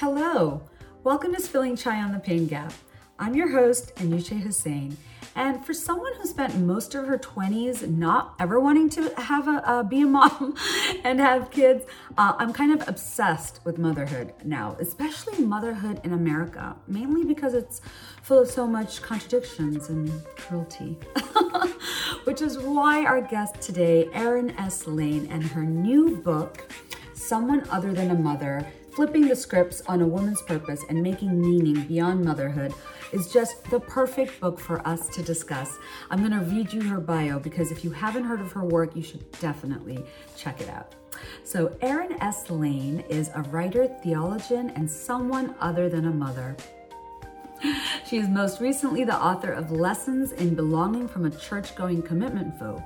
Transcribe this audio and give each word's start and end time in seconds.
Hello, 0.00 0.60
welcome 1.04 1.34
to 1.34 1.40
Spilling 1.40 1.74
Chai 1.74 2.02
on 2.02 2.12
the 2.12 2.18
Pain 2.18 2.46
Gap. 2.46 2.70
I'm 3.18 3.34
your 3.34 3.50
host, 3.50 3.96
Anushay 3.96 4.42
Hossain, 4.42 4.94
and 5.34 5.64
for 5.64 5.72
someone 5.72 6.12
who 6.16 6.26
spent 6.26 6.54
most 6.58 6.94
of 6.94 7.06
her 7.06 7.16
20s 7.16 7.88
not 7.88 8.34
ever 8.38 8.60
wanting 8.60 8.90
to 8.90 9.10
have 9.16 9.48
a, 9.48 9.66
uh, 9.66 9.82
be 9.82 10.02
a 10.02 10.06
mom 10.06 10.54
and 11.04 11.18
have 11.18 11.50
kids, 11.50 11.86
uh, 12.18 12.34
I'm 12.36 12.52
kind 12.52 12.78
of 12.78 12.86
obsessed 12.86 13.60
with 13.64 13.78
motherhood 13.78 14.34
now, 14.44 14.76
especially 14.80 15.42
motherhood 15.42 16.02
in 16.04 16.12
America, 16.12 16.76
mainly 16.86 17.24
because 17.24 17.54
it's 17.54 17.80
full 18.20 18.40
of 18.40 18.50
so 18.50 18.66
much 18.66 19.00
contradictions 19.00 19.88
and 19.88 20.12
cruelty. 20.36 20.98
Which 22.24 22.42
is 22.42 22.58
why 22.58 23.06
our 23.06 23.22
guest 23.22 23.62
today, 23.62 24.10
Erin 24.12 24.50
S. 24.58 24.86
Lane, 24.86 25.26
and 25.30 25.42
her 25.42 25.64
new 25.64 26.18
book, 26.18 26.70
Someone 27.14 27.66
Other 27.70 27.94
Than 27.94 28.10
a 28.10 28.14
Mother 28.14 28.66
Flipping 28.96 29.28
the 29.28 29.36
Scripts 29.36 29.82
on 29.88 30.00
a 30.00 30.06
Woman's 30.06 30.40
Purpose 30.40 30.82
and 30.88 31.02
Making 31.02 31.38
Meaning 31.38 31.82
Beyond 31.82 32.24
Motherhood 32.24 32.72
is 33.12 33.30
just 33.30 33.62
the 33.68 33.78
perfect 33.78 34.40
book 34.40 34.58
for 34.58 34.80
us 34.88 35.10
to 35.10 35.22
discuss. 35.22 35.76
I'm 36.08 36.20
going 36.20 36.30
to 36.30 36.50
read 36.50 36.72
you 36.72 36.80
her 36.80 36.98
bio 36.98 37.38
because 37.38 37.70
if 37.70 37.84
you 37.84 37.90
haven't 37.90 38.24
heard 38.24 38.40
of 38.40 38.52
her 38.52 38.64
work, 38.64 38.96
you 38.96 39.02
should 39.02 39.30
definitely 39.32 40.02
check 40.34 40.62
it 40.62 40.70
out. 40.70 40.94
So, 41.44 41.76
Erin 41.82 42.16
S. 42.22 42.48
Lane 42.48 43.00
is 43.10 43.30
a 43.34 43.42
writer, 43.42 43.86
theologian, 44.02 44.70
and 44.70 44.90
someone 44.90 45.54
other 45.60 45.90
than 45.90 46.06
a 46.06 46.10
mother. 46.10 46.56
She 48.06 48.18
is 48.18 48.28
most 48.28 48.60
recently 48.60 49.04
the 49.04 49.16
author 49.16 49.52
of 49.52 49.70
Lessons 49.72 50.32
in 50.32 50.54
Belonging 50.54 51.08
from 51.08 51.24
a 51.24 51.30
Church 51.30 51.74
Going 51.74 52.02
Commitment 52.02 52.58
Phobe. 52.58 52.82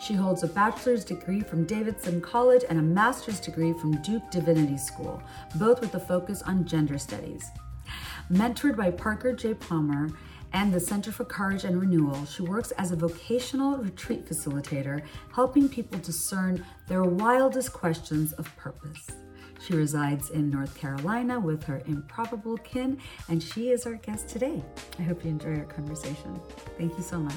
She 0.00 0.14
holds 0.14 0.42
a 0.42 0.48
bachelor's 0.48 1.04
degree 1.04 1.40
from 1.40 1.64
Davidson 1.64 2.20
College 2.20 2.64
and 2.68 2.78
a 2.78 2.82
master's 2.82 3.40
degree 3.40 3.72
from 3.74 4.02
Duke 4.02 4.28
Divinity 4.30 4.78
School, 4.78 5.22
both 5.56 5.80
with 5.80 5.94
a 5.94 6.00
focus 6.00 6.42
on 6.42 6.64
gender 6.64 6.98
studies. 6.98 7.50
Mentored 8.30 8.76
by 8.76 8.90
Parker 8.90 9.32
J. 9.32 9.54
Palmer 9.54 10.10
and 10.52 10.72
the 10.72 10.80
Center 10.80 11.12
for 11.12 11.24
Courage 11.24 11.64
and 11.64 11.80
Renewal, 11.80 12.24
she 12.24 12.42
works 12.42 12.72
as 12.72 12.90
a 12.90 12.96
vocational 12.96 13.76
retreat 13.76 14.26
facilitator, 14.26 15.02
helping 15.32 15.68
people 15.68 15.98
discern 15.98 16.64
their 16.88 17.04
wildest 17.04 17.72
questions 17.72 18.32
of 18.32 18.54
purpose. 18.56 19.06
She 19.60 19.74
resides 19.74 20.30
in 20.30 20.50
North 20.50 20.76
Carolina 20.76 21.40
with 21.40 21.64
her 21.64 21.82
improbable 21.86 22.56
kin, 22.58 22.98
and 23.28 23.42
she 23.42 23.70
is 23.70 23.86
our 23.86 23.94
guest 23.94 24.28
today. 24.28 24.62
I 24.98 25.02
hope 25.02 25.24
you 25.24 25.30
enjoy 25.30 25.56
our 25.56 25.64
conversation. 25.64 26.40
Thank 26.78 26.96
you 26.96 27.02
so 27.02 27.18
much. 27.18 27.34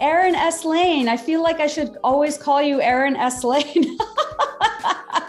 Erin 0.00 0.34
S. 0.34 0.64
Lane. 0.64 1.08
I 1.08 1.16
feel 1.16 1.42
like 1.42 1.60
I 1.60 1.66
should 1.66 1.96
always 2.02 2.36
call 2.36 2.60
you 2.60 2.80
Erin 2.80 3.16
S. 3.16 3.44
Lane. 3.44 3.64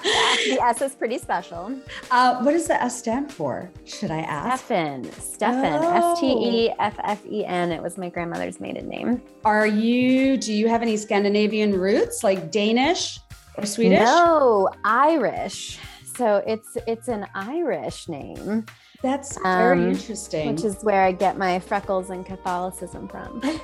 the 0.03 0.59
S 0.61 0.81
is 0.81 0.95
pretty 0.95 1.17
special. 1.17 1.79
Uh, 2.11 2.39
what 2.41 2.51
does 2.51 2.67
the 2.67 2.81
S 2.81 2.97
stand 2.99 3.31
for? 3.31 3.69
Should 3.85 4.11
I 4.11 4.21
ask? 4.21 4.65
Steffen. 4.65 5.05
Steffen. 5.05 5.79
Oh. 5.81 6.13
S 6.13 6.19
T 6.19 6.27
E 6.27 6.71
F 6.79 6.95
F 7.03 7.25
E 7.25 7.45
N. 7.45 7.71
It 7.71 7.81
was 7.81 7.97
my 7.97 8.09
grandmother's 8.09 8.59
maiden 8.59 8.87
name. 8.87 9.21
Are 9.43 9.67
you? 9.67 10.37
Do 10.37 10.53
you 10.53 10.67
have 10.67 10.81
any 10.81 10.97
Scandinavian 10.97 11.77
roots, 11.79 12.23
like 12.23 12.51
Danish 12.51 13.19
or 13.57 13.65
Swedish? 13.65 13.99
No, 13.99 14.69
Irish. 14.83 15.79
So 16.15 16.43
it's 16.47 16.77
it's 16.87 17.07
an 17.07 17.27
Irish 17.33 18.07
name. 18.07 18.65
That's 19.01 19.37
very 19.41 19.79
um, 19.83 19.89
interesting. 19.91 20.51
Which 20.51 20.63
is 20.63 20.81
where 20.81 21.03
I 21.03 21.11
get 21.11 21.37
my 21.37 21.59
freckles 21.59 22.09
and 22.09 22.25
Catholicism 22.25 23.07
from. 23.07 23.41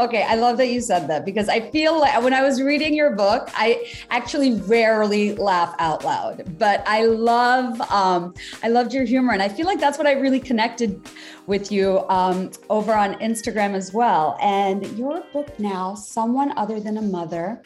Okay, 0.00 0.22
I 0.22 0.36
love 0.36 0.58
that 0.58 0.68
you 0.68 0.80
said 0.80 1.08
that 1.08 1.24
because 1.24 1.48
I 1.48 1.58
feel 1.72 1.98
like 1.98 2.22
when 2.22 2.32
I 2.32 2.40
was 2.40 2.62
reading 2.62 2.94
your 2.94 3.16
book, 3.16 3.50
I 3.54 3.84
actually 4.10 4.60
rarely 4.60 5.34
laugh 5.34 5.74
out 5.80 6.04
loud, 6.04 6.56
but 6.56 6.84
I 6.86 7.06
love 7.06 7.80
um, 7.90 8.32
I 8.62 8.68
loved 8.68 8.94
your 8.94 9.04
humor, 9.04 9.32
and 9.32 9.42
I 9.42 9.48
feel 9.48 9.66
like 9.66 9.80
that's 9.80 9.98
what 9.98 10.06
I 10.06 10.12
really 10.12 10.38
connected 10.38 11.04
with 11.48 11.72
you 11.72 12.04
um, 12.08 12.52
over 12.70 12.94
on 12.94 13.14
Instagram 13.14 13.74
as 13.74 13.92
well. 13.92 14.38
And 14.40 14.86
your 14.96 15.24
book 15.32 15.58
now, 15.58 15.96
someone 15.96 16.56
other 16.56 16.78
than 16.78 16.98
a 16.98 17.02
mother. 17.02 17.62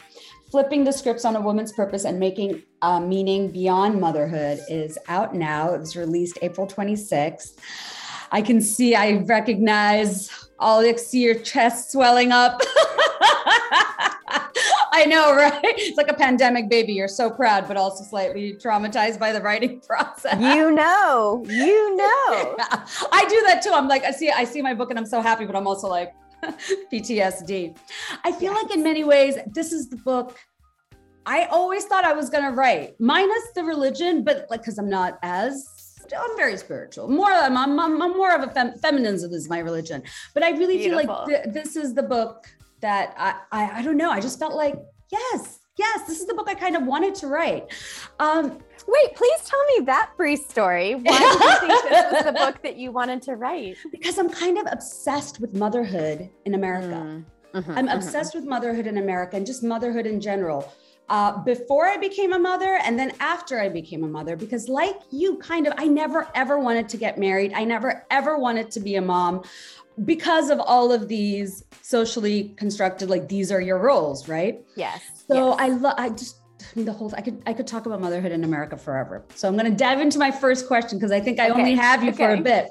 Flipping 0.49 0.83
the 0.83 0.91
scripts 0.91 1.25
on 1.25 1.35
a 1.35 1.41
woman's 1.41 1.71
purpose 1.71 2.05
and 2.05 2.19
making 2.19 2.61
uh, 2.83 2.99
meaning 2.99 3.49
beyond 3.49 3.99
motherhood 3.99 4.59
is 4.69 4.99
out 5.07 5.33
now. 5.33 5.73
It 5.73 5.79
was 5.79 5.95
released 5.95 6.37
April 6.43 6.67
26th. 6.67 7.57
I 8.31 8.41
can 8.41 8.61
see, 8.61 8.93
I 8.93 9.13
recognize 9.25 10.42
all 10.63 10.79
I 10.79 10.95
see 10.95 11.21
your 11.21 11.35
chest 11.35 11.91
swelling 11.91 12.31
up. 12.31 12.61
I 14.95 15.05
know, 15.05 15.35
right? 15.35 15.59
It's 15.63 15.97
like 15.97 16.07
a 16.07 16.13
pandemic 16.13 16.69
baby. 16.69 16.93
You're 16.93 17.07
so 17.07 17.29
proud, 17.29 17.67
but 17.67 17.77
also 17.77 18.03
slightly 18.03 18.53
traumatized 18.53 19.19
by 19.19 19.31
the 19.31 19.41
writing 19.41 19.79
process. 19.87 20.39
You 20.39 20.71
know, 20.71 21.43
you 21.47 21.95
know. 21.95 22.55
yeah. 22.57 22.85
I 23.11 23.25
do 23.27 23.43
that 23.47 23.61
too. 23.63 23.71
I'm 23.71 23.87
like, 23.87 24.03
I 24.03 24.11
see, 24.11 24.29
I 24.29 24.43
see 24.43 24.61
my 24.61 24.73
book 24.73 24.89
and 24.89 24.99
I'm 24.99 25.05
so 25.05 25.21
happy, 25.21 25.45
but 25.45 25.55
I'm 25.55 25.67
also 25.67 25.87
like 25.87 26.13
PTSD. 26.91 27.75
I 28.23 28.31
feel 28.31 28.53
yes. 28.53 28.63
like 28.63 28.75
in 28.75 28.83
many 28.83 29.03
ways, 29.03 29.37
this 29.47 29.73
is 29.73 29.89
the 29.89 29.97
book 29.97 30.37
I 31.25 31.45
always 31.45 31.85
thought 31.85 32.03
I 32.03 32.13
was 32.13 32.29
going 32.29 32.43
to 32.43 32.51
write, 32.51 32.99
minus 32.99 33.43
the 33.55 33.63
religion, 33.63 34.23
but 34.23 34.45
like, 34.49 34.65
cause 34.65 34.77
I'm 34.77 34.89
not 34.89 35.19
as 35.23 35.65
I'm 36.17 36.35
very 36.35 36.57
spiritual. 36.57 37.07
More, 37.07 37.31
I'm, 37.31 37.57
I'm, 37.57 37.79
I'm 37.79 37.97
more 37.97 38.35
of 38.35 38.43
a 38.43 38.51
fem, 38.51 38.73
feminism 38.79 39.33
is 39.33 39.49
my 39.49 39.59
religion. 39.59 40.03
But 40.33 40.43
I 40.43 40.51
really 40.51 40.77
Beautiful. 40.77 41.25
feel 41.25 41.35
like 41.35 41.43
th- 41.43 41.53
this 41.53 41.75
is 41.75 41.93
the 41.93 42.03
book 42.03 42.47
that 42.81 43.13
I, 43.17 43.35
I, 43.51 43.79
I 43.79 43.81
don't 43.81 43.97
know. 43.97 44.11
I 44.11 44.19
just 44.19 44.39
felt 44.39 44.55
like, 44.55 44.75
yes, 45.11 45.59
yes, 45.77 46.07
this 46.07 46.19
is 46.19 46.27
the 46.27 46.33
book 46.33 46.49
I 46.49 46.55
kind 46.55 46.75
of 46.75 46.83
wanted 46.83 47.15
to 47.15 47.27
write. 47.27 47.71
Um, 48.19 48.59
Wait, 48.87 49.15
please 49.15 49.39
tell 49.45 49.63
me 49.77 49.85
that 49.85 50.11
brief 50.17 50.39
story. 50.39 50.95
Why 50.95 51.17
did 51.17 51.69
you 51.69 51.79
think 51.79 51.89
this 51.89 52.13
was 52.13 52.23
the 52.25 52.33
book 52.33 52.61
that 52.63 52.75
you 52.75 52.91
wanted 52.91 53.21
to 53.23 53.35
write? 53.35 53.77
Because 53.91 54.17
I'm 54.17 54.29
kind 54.29 54.57
of 54.57 54.67
obsessed 54.69 55.39
with 55.39 55.53
motherhood 55.53 56.29
in 56.45 56.55
America. 56.55 56.95
Mm. 56.95 57.25
Mm-hmm, 57.53 57.71
I'm 57.71 57.87
mm-hmm. 57.87 57.97
obsessed 57.97 58.35
with 58.35 58.45
motherhood 58.45 58.87
in 58.87 58.97
America 58.97 59.37
and 59.37 59.45
just 59.45 59.63
motherhood 59.63 60.05
in 60.05 60.19
general 60.19 60.73
uh, 61.13 61.37
before 61.43 61.85
I 61.85 61.97
became 61.97 62.33
a 62.33 62.39
mother 62.39 62.79
and 62.83 62.97
then 62.97 63.11
after 63.19 63.59
I 63.59 63.69
became 63.69 64.03
a 64.03 64.07
mother, 64.07 64.35
because 64.35 64.67
like 64.67 64.99
you, 65.11 65.37
kind 65.37 65.67
of, 65.67 65.73
I 65.77 65.85
never 65.85 66.27
ever 66.33 66.57
wanted 66.57 66.89
to 66.89 66.97
get 66.97 67.19
married. 67.19 67.53
I 67.53 67.65
never 67.65 68.03
ever 68.09 68.39
wanted 68.39 68.71
to 68.71 68.79
be 68.79 68.95
a 68.95 69.01
mom 69.01 69.43
because 70.05 70.49
of 70.49 70.59
all 70.59 70.91
of 70.91 71.07
these 71.07 71.65
socially 71.83 72.55
constructed, 72.57 73.11
like 73.11 73.29
these 73.29 73.51
are 73.51 73.61
your 73.61 73.77
roles, 73.77 74.27
right? 74.27 74.59
Yes. 74.75 75.03
So 75.27 75.49
yes. 75.49 75.57
I 75.59 75.67
love, 75.67 75.93
I 75.99 76.09
just, 76.09 76.37
the 76.75 76.93
whole 76.93 77.11
I 77.15 77.21
could 77.21 77.41
I 77.45 77.53
could 77.53 77.67
talk 77.67 77.85
about 77.85 78.01
motherhood 78.01 78.31
in 78.31 78.43
America 78.43 78.77
forever. 78.77 79.23
So 79.35 79.47
I'm 79.47 79.55
going 79.57 79.69
to 79.69 79.77
dive 79.77 79.99
into 79.99 80.19
my 80.19 80.31
first 80.31 80.67
question 80.67 80.97
because 80.97 81.11
I 81.11 81.19
think 81.19 81.39
I 81.39 81.49
okay. 81.49 81.59
only 81.59 81.75
have 81.75 82.03
you 82.03 82.09
okay. 82.09 82.17
for 82.17 82.33
a 82.33 82.41
bit. 82.41 82.69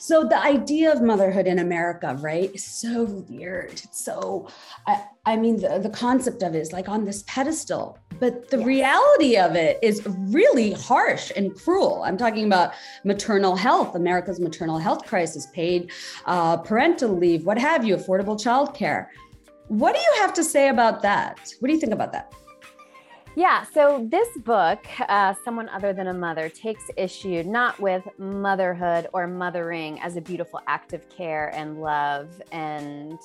So 0.00 0.24
the 0.24 0.40
idea 0.40 0.92
of 0.92 1.02
motherhood 1.02 1.46
in 1.46 1.58
America, 1.58 2.16
right, 2.20 2.54
is 2.54 2.64
so 2.64 3.04
weird. 3.28 3.72
It's 3.72 4.04
so 4.04 4.48
I, 4.86 5.04
I 5.26 5.36
mean 5.36 5.60
the, 5.60 5.78
the 5.78 5.90
concept 5.90 6.42
of 6.42 6.54
it 6.54 6.58
is 6.58 6.72
like 6.72 6.88
on 6.88 7.04
this 7.04 7.24
pedestal, 7.26 7.98
but 8.18 8.50
the 8.50 8.58
yes. 8.58 8.66
reality 8.66 9.36
of 9.36 9.54
it 9.56 9.78
is 9.82 10.02
really 10.06 10.72
harsh 10.72 11.32
and 11.36 11.54
cruel. 11.54 12.02
I'm 12.04 12.16
talking 12.16 12.44
about 12.46 12.72
maternal 13.04 13.56
health, 13.56 13.94
America's 13.94 14.40
maternal 14.40 14.78
health 14.78 15.06
crisis, 15.06 15.46
paid 15.52 15.90
uh, 16.26 16.56
parental 16.58 17.16
leave, 17.16 17.44
what 17.44 17.58
have 17.58 17.84
you, 17.84 17.96
affordable 17.96 18.36
childcare. 18.36 19.06
What 19.68 19.94
do 19.94 20.00
you 20.00 20.12
have 20.20 20.34
to 20.34 20.44
say 20.44 20.68
about 20.68 21.02
that? 21.02 21.52
What 21.60 21.68
do 21.68 21.74
you 21.74 21.80
think 21.80 21.92
about 21.92 22.12
that? 22.12 22.34
Yeah, 23.36 23.64
so 23.64 24.06
this 24.08 24.28
book, 24.38 24.86
uh, 25.08 25.34
Someone 25.44 25.68
Other 25.70 25.92
Than 25.92 26.06
a 26.06 26.14
Mother, 26.14 26.48
takes 26.48 26.84
issue 26.96 27.42
not 27.42 27.80
with 27.80 28.04
motherhood 28.16 29.08
or 29.12 29.26
mothering 29.26 30.00
as 30.00 30.14
a 30.14 30.20
beautiful 30.20 30.60
act 30.68 30.92
of 30.92 31.08
care 31.08 31.48
and 31.52 31.80
love 31.80 32.40
and 32.52 33.18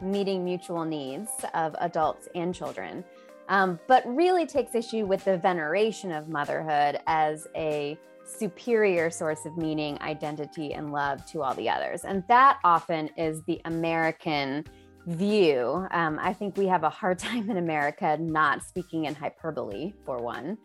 meeting 0.00 0.44
mutual 0.44 0.84
needs 0.84 1.28
of 1.54 1.74
adults 1.80 2.28
and 2.36 2.54
children, 2.54 3.04
um, 3.48 3.80
but 3.88 4.04
really 4.06 4.46
takes 4.46 4.76
issue 4.76 5.06
with 5.06 5.24
the 5.24 5.36
veneration 5.38 6.12
of 6.12 6.28
motherhood 6.28 7.00
as 7.08 7.48
a 7.56 7.98
superior 8.24 9.10
source 9.10 9.44
of 9.44 9.56
meaning, 9.56 10.00
identity, 10.02 10.72
and 10.74 10.92
love 10.92 11.26
to 11.26 11.42
all 11.42 11.54
the 11.54 11.68
others. 11.68 12.04
And 12.04 12.22
that 12.28 12.60
often 12.62 13.08
is 13.16 13.42
the 13.42 13.60
American 13.64 14.64
view. 15.06 15.86
Um, 15.90 16.18
I 16.20 16.32
think 16.32 16.56
we 16.56 16.66
have 16.66 16.84
a 16.84 16.90
hard 16.90 17.18
time 17.30 17.50
in 17.50 17.56
America 17.56 18.16
not 18.20 18.62
speaking 18.62 19.06
in 19.06 19.14
hyperbole, 19.14 19.92
for 20.04 20.18
one. 20.18 20.58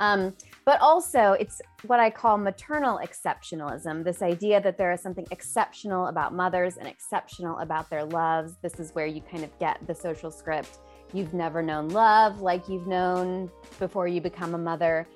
Um, 0.00 0.34
but 0.64 0.80
also, 0.80 1.32
it's 1.32 1.60
what 1.86 2.00
I 2.00 2.10
call 2.10 2.36
maternal 2.36 2.98
exceptionalism 2.98 4.02
this 4.02 4.22
idea 4.22 4.60
that 4.60 4.76
there 4.76 4.92
is 4.92 5.00
something 5.00 5.26
exceptional 5.30 6.08
about 6.08 6.34
mothers 6.34 6.76
and 6.78 6.88
exceptional 6.88 7.58
about 7.58 7.88
their 7.90 8.04
loves. 8.04 8.56
This 8.60 8.80
is 8.80 8.92
where 8.94 9.06
you 9.06 9.20
kind 9.20 9.44
of 9.44 9.56
get 9.58 9.86
the 9.86 9.94
social 9.94 10.30
script. 10.30 10.78
You've 11.12 11.32
never 11.32 11.62
known 11.62 11.90
love 11.90 12.40
like 12.40 12.68
you've 12.68 12.88
known 12.88 13.50
before 13.78 14.08
you 14.08 14.20
become 14.20 14.54
a 14.54 14.58
mother. 14.58 15.06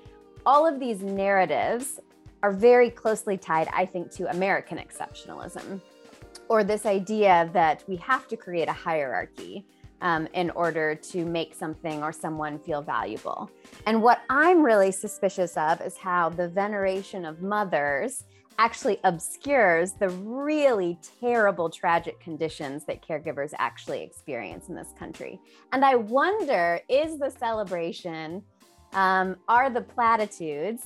All 0.45 0.65
of 0.65 0.79
these 0.79 1.01
narratives 1.01 1.99
are 2.41 2.53
very 2.53 2.89
closely 2.89 3.35
tied, 3.35 3.67
I 3.73 3.85
think, 3.85 4.11
to 4.11 4.29
American 4.29 4.77
exceptionalism 4.77 5.81
or 6.49 6.63
this 6.63 6.85
idea 6.85 7.49
that 7.53 7.83
we 7.87 7.95
have 7.97 8.27
to 8.27 8.35
create 8.35 8.67
a 8.67 8.73
hierarchy 8.73 9.65
um, 10.01 10.27
in 10.33 10.49
order 10.51 10.95
to 10.95 11.25
make 11.25 11.53
something 11.53 12.01
or 12.01 12.11
someone 12.11 12.57
feel 12.59 12.81
valuable. 12.81 13.49
And 13.85 14.01
what 14.01 14.21
I'm 14.29 14.63
really 14.63 14.91
suspicious 14.91 15.55
of 15.57 15.81
is 15.81 15.97
how 15.97 16.29
the 16.29 16.47
veneration 16.47 17.25
of 17.25 17.41
mothers 17.41 18.23
actually 18.57 18.99
obscures 19.05 19.93
the 19.93 20.09
really 20.09 20.99
terrible, 21.21 21.69
tragic 21.69 22.19
conditions 22.19 22.83
that 22.85 23.01
caregivers 23.01 23.53
actually 23.57 24.03
experience 24.03 24.67
in 24.67 24.75
this 24.75 24.89
country. 24.99 25.39
And 25.71 25.85
I 25.85 25.95
wonder 25.95 26.81
is 26.89 27.17
the 27.19 27.29
celebration, 27.29 28.43
um, 28.93 29.37
are 29.47 29.69
the 29.69 29.81
platitudes, 29.81 30.83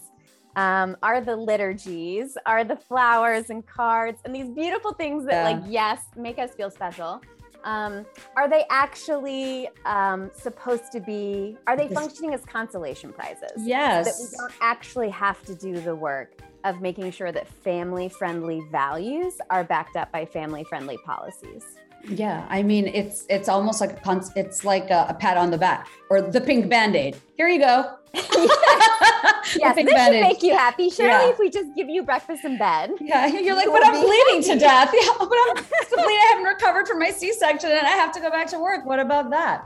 um, 0.55 0.95
are 1.01 1.21
the 1.21 1.35
liturgies, 1.35 2.37
are 2.45 2.63
the 2.63 2.75
flowers 2.75 3.49
and 3.49 3.65
cards 3.65 4.19
and 4.25 4.35
these 4.35 4.49
beautiful 4.49 4.93
things 4.93 5.25
that, 5.25 5.31
yeah. 5.31 5.57
like, 5.57 5.63
yes, 5.67 6.05
make 6.15 6.37
us 6.39 6.51
feel 6.51 6.69
special. 6.69 7.21
Um, 7.63 8.05
are 8.35 8.49
they 8.49 8.65
actually 8.69 9.69
um, 9.85 10.29
supposed 10.33 10.91
to 10.91 10.99
be? 10.99 11.57
Are 11.65 11.77
they 11.77 11.87
functioning 11.87 12.33
as 12.33 12.43
consolation 12.43 13.13
prizes? 13.13 13.51
Yes. 13.57 14.05
That 14.05 14.15
we 14.19 14.37
don't 14.37 14.53
actually 14.61 15.09
have 15.09 15.41
to 15.45 15.55
do 15.55 15.79
the 15.79 15.95
work 15.95 16.41
of 16.65 16.81
making 16.81 17.11
sure 17.11 17.31
that 17.31 17.47
family 17.47 18.09
friendly 18.09 18.61
values 18.71 19.35
are 19.49 19.63
backed 19.63 19.95
up 19.95 20.11
by 20.11 20.25
family 20.25 20.63
friendly 20.63 20.97
policies. 21.05 21.63
Yeah, 22.09 22.45
I 22.49 22.63
mean 22.63 22.87
it's 22.87 23.25
it's 23.29 23.47
almost 23.47 23.79
like 23.79 24.05
a 24.05 24.21
it's 24.35 24.65
like 24.65 24.89
a, 24.89 25.05
a, 25.09 25.13
pat 25.13 25.37
on 25.37 25.51
the 25.51 25.57
back 25.57 25.87
or 26.09 26.21
the 26.21 26.41
pink 26.41 26.69
band-aid. 26.69 27.15
Here 27.37 27.47
you 27.47 27.59
go. 27.59 27.97
yes, 28.13 29.57
yes 29.57 29.75
this 29.75 30.05
should 30.05 30.21
make 30.21 30.43
you 30.43 30.55
happy. 30.55 30.89
Surely 30.89 31.11
yeah. 31.11 31.29
if 31.31 31.39
we 31.39 31.49
just 31.49 31.73
give 31.75 31.89
you 31.89 32.03
breakfast 32.03 32.45
in 32.45 32.59
bed. 32.59 32.91
Yeah, 33.01 33.25
you're 33.25 33.55
like, 33.55 33.67
but 33.67 33.83
I'm 33.85 34.01
bleeding 34.01 34.43
to 34.51 34.59
death. 34.59 34.93
Yeah, 35.03 35.09
but 35.17 35.31
I'm 35.31 35.55
bleeding. 35.89 36.19
I 36.21 36.27
haven't 36.29 36.45
recovered 36.45 36.87
from 36.87 36.99
my 36.99 37.09
C-section 37.09 37.71
and 37.71 37.87
I 37.87 37.91
have 37.91 38.11
to 38.13 38.19
go 38.19 38.29
back 38.29 38.47
to 38.47 38.59
work. 38.59 38.85
What 38.85 38.99
about 38.99 39.31
that? 39.31 39.65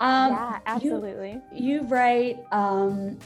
Um, 0.00 0.32
yeah, 0.32 0.58
absolutely. 0.66 1.40
You, 1.52 1.80
you 1.80 1.82
write 1.84 2.40
um, 2.52 3.18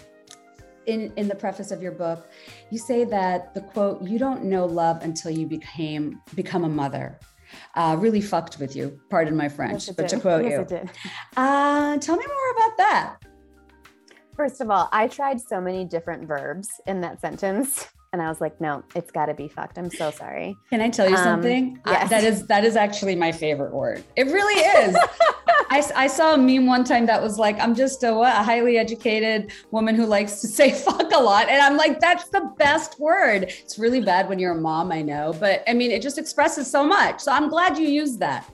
in 0.86 1.12
in 1.16 1.26
the 1.26 1.34
preface 1.34 1.72
of 1.72 1.82
your 1.82 1.92
book, 1.92 2.30
you 2.70 2.78
say 2.78 3.04
that 3.04 3.54
the 3.54 3.60
quote, 3.60 4.02
"You 4.02 4.18
don't 4.18 4.44
know 4.44 4.66
love 4.66 5.02
until 5.02 5.32
you 5.32 5.46
became 5.46 6.20
become 6.34 6.64
a 6.64 6.68
mother." 6.68 7.18
Uh, 7.74 7.96
really 7.98 8.20
fucked 8.20 8.58
with 8.58 8.74
you. 8.76 9.00
Pardon 9.10 9.36
my 9.36 9.48
French, 9.48 9.86
yes, 9.86 9.96
but 9.96 10.08
did. 10.08 10.16
to 10.16 10.20
quote 10.20 10.44
yes, 10.44 10.70
you, 10.70 10.88
uh, 11.36 11.96
tell 11.98 12.16
me 12.16 12.24
more 12.26 12.50
about 12.56 12.76
that. 12.78 13.16
First 14.36 14.60
of 14.60 14.70
all, 14.70 14.88
I 14.92 15.06
tried 15.06 15.40
so 15.40 15.60
many 15.60 15.84
different 15.84 16.26
verbs 16.26 16.68
in 16.86 17.00
that 17.02 17.20
sentence. 17.20 17.88
And 18.14 18.22
I 18.22 18.28
was 18.28 18.40
like, 18.40 18.60
no, 18.60 18.84
it's 18.94 19.10
got 19.10 19.26
to 19.26 19.34
be 19.34 19.48
fucked. 19.48 19.76
I'm 19.76 19.90
so 19.90 20.12
sorry. 20.12 20.56
Can 20.70 20.80
I 20.80 20.88
tell 20.88 21.10
you 21.10 21.16
um, 21.16 21.24
something? 21.24 21.80
Yes. 21.84 22.04
I, 22.04 22.06
that 22.06 22.22
is 22.22 22.46
that 22.46 22.64
is 22.64 22.76
actually 22.76 23.16
my 23.16 23.32
favorite 23.32 23.74
word. 23.74 24.04
It 24.14 24.28
really 24.28 24.54
is. 24.86 24.96
I, 25.70 25.82
I 25.96 26.06
saw 26.06 26.34
a 26.34 26.38
meme 26.38 26.66
one 26.66 26.84
time 26.84 27.06
that 27.06 27.20
was 27.20 27.40
like, 27.40 27.58
I'm 27.58 27.74
just 27.74 28.04
a, 28.04 28.14
what, 28.14 28.28
a 28.28 28.44
highly 28.44 28.78
educated 28.78 29.50
woman 29.72 29.96
who 29.96 30.06
likes 30.06 30.40
to 30.42 30.46
say 30.58 30.70
fuck 30.70 31.10
a 31.12 31.18
lot. 31.18 31.48
And 31.48 31.60
I'm 31.60 31.76
like, 31.76 31.98
that's 31.98 32.28
the 32.28 32.52
best 32.56 33.00
word. 33.00 33.44
It's 33.48 33.80
really 33.80 34.00
bad 34.00 34.28
when 34.28 34.38
you're 34.38 34.56
a 34.56 34.60
mom, 34.60 34.92
I 34.92 35.02
know. 35.02 35.34
But 35.40 35.64
I 35.66 35.74
mean, 35.74 35.90
it 35.90 36.00
just 36.00 36.16
expresses 36.16 36.70
so 36.70 36.86
much. 36.86 37.18
So 37.18 37.32
I'm 37.32 37.48
glad 37.48 37.76
you 37.76 37.88
used 37.88 38.20
that. 38.20 38.48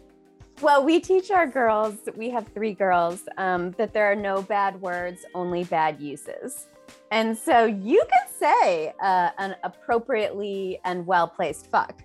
Well, 0.61 0.85
we 0.85 1.01
teach 1.01 1.31
our 1.31 1.47
girls, 1.47 1.95
we 2.17 2.29
have 2.31 2.47
three 2.49 2.75
girls, 2.75 3.23
um, 3.39 3.71
that 3.79 3.95
there 3.95 4.13
are 4.13 4.15
no 4.15 4.43
bad 4.43 4.79
words, 4.83 5.25
only 5.35 5.65
bad 5.65 5.99
uses. 5.99 6.67
And 7.11 7.37
so 7.37 7.65
you 7.65 8.05
can 8.11 8.29
say 8.39 8.93
uh, 9.03 9.31
an 9.39 9.57
appropriately 9.65 10.79
and 10.85 11.07
well 11.07 11.27
placed 11.27 11.71
fuck. 11.71 12.03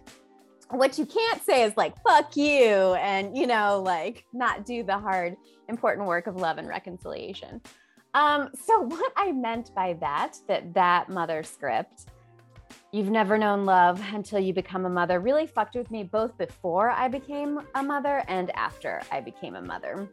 What 0.69 0.97
you 0.97 1.05
can't 1.05 1.43
say 1.43 1.63
is 1.63 1.75
like, 1.75 2.01
fuck 2.01 2.37
you, 2.37 2.93
and, 2.95 3.37
you 3.37 3.45
know, 3.45 3.81
like 3.85 4.25
not 4.31 4.65
do 4.65 4.83
the 4.83 4.97
hard, 4.97 5.35
important 5.67 6.07
work 6.07 6.25
of 6.27 6.37
love 6.37 6.57
and 6.57 6.67
reconciliation. 6.69 7.59
Um, 8.13 8.51
so, 8.65 8.79
what 8.79 9.11
I 9.17 9.33
meant 9.33 9.75
by 9.75 9.97
that, 9.99 10.37
that 10.47 10.73
that 10.73 11.09
mother 11.09 11.43
script, 11.43 12.05
you've 12.91 13.09
never 13.09 13.37
known 13.37 13.65
love 13.65 14.01
until 14.13 14.39
you 14.39 14.53
become 14.53 14.85
a 14.85 14.89
mother, 14.89 15.19
really 15.19 15.47
fucked 15.47 15.75
with 15.75 15.91
me 15.91 16.03
both 16.03 16.37
before 16.37 16.89
I 16.89 17.07
became 17.07 17.61
a 17.75 17.83
mother 17.83 18.23
and 18.27 18.51
after 18.51 19.01
I 19.11 19.21
became 19.21 19.55
a 19.55 19.61
mother. 19.61 20.09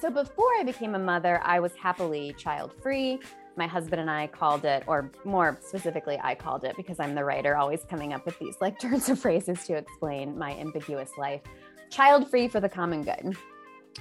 So, 0.00 0.10
before 0.10 0.50
I 0.58 0.62
became 0.64 0.94
a 0.94 0.98
mother, 0.98 1.40
I 1.44 1.60
was 1.60 1.74
happily 1.74 2.34
child 2.36 2.74
free 2.82 3.20
my 3.56 3.66
husband 3.66 4.00
and 4.00 4.10
I 4.10 4.26
called 4.26 4.64
it, 4.64 4.84
or 4.86 5.10
more 5.24 5.58
specifically, 5.60 6.18
I 6.22 6.34
called 6.34 6.64
it 6.64 6.76
because 6.76 6.98
I'm 7.00 7.14
the 7.14 7.24
writer, 7.24 7.56
always 7.56 7.84
coming 7.84 8.12
up 8.12 8.24
with 8.24 8.38
these 8.38 8.56
like 8.60 8.78
turns 8.80 9.08
of 9.08 9.18
phrases 9.18 9.64
to 9.66 9.76
explain 9.76 10.38
my 10.38 10.52
ambiguous 10.52 11.10
life. 11.18 11.42
Child 11.90 12.30
free 12.30 12.48
for 12.48 12.60
the 12.60 12.68
common 12.68 13.02
good. 13.02 13.36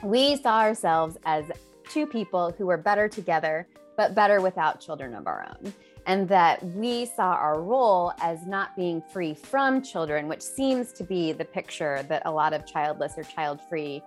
We 0.03 0.37
saw 0.37 0.59
ourselves 0.59 1.17
as 1.25 1.45
two 1.89 2.05
people 2.05 2.53
who 2.57 2.65
were 2.65 2.77
better 2.77 3.09
together, 3.09 3.67
but 3.97 4.15
better 4.15 4.39
without 4.39 4.79
children 4.79 5.13
of 5.13 5.27
our 5.27 5.45
own. 5.49 5.73
And 6.06 6.27
that 6.30 6.63
we 6.63 7.06
saw 7.06 7.33
our 7.33 7.62
role 7.62 8.13
as 8.21 8.45
not 8.45 8.75
being 8.75 9.01
free 9.01 9.33
from 9.33 9.81
children, 9.81 10.27
which 10.27 10.42
seems 10.42 10.92
to 10.94 11.03
be 11.03 11.31
the 11.31 11.45
picture 11.45 12.03
that 12.09 12.24
a 12.25 12.31
lot 12.31 12.53
of 12.53 12.65
childless 12.65 13.13
or 13.18 13.24
child 13.24 13.59
free 13.69 14.01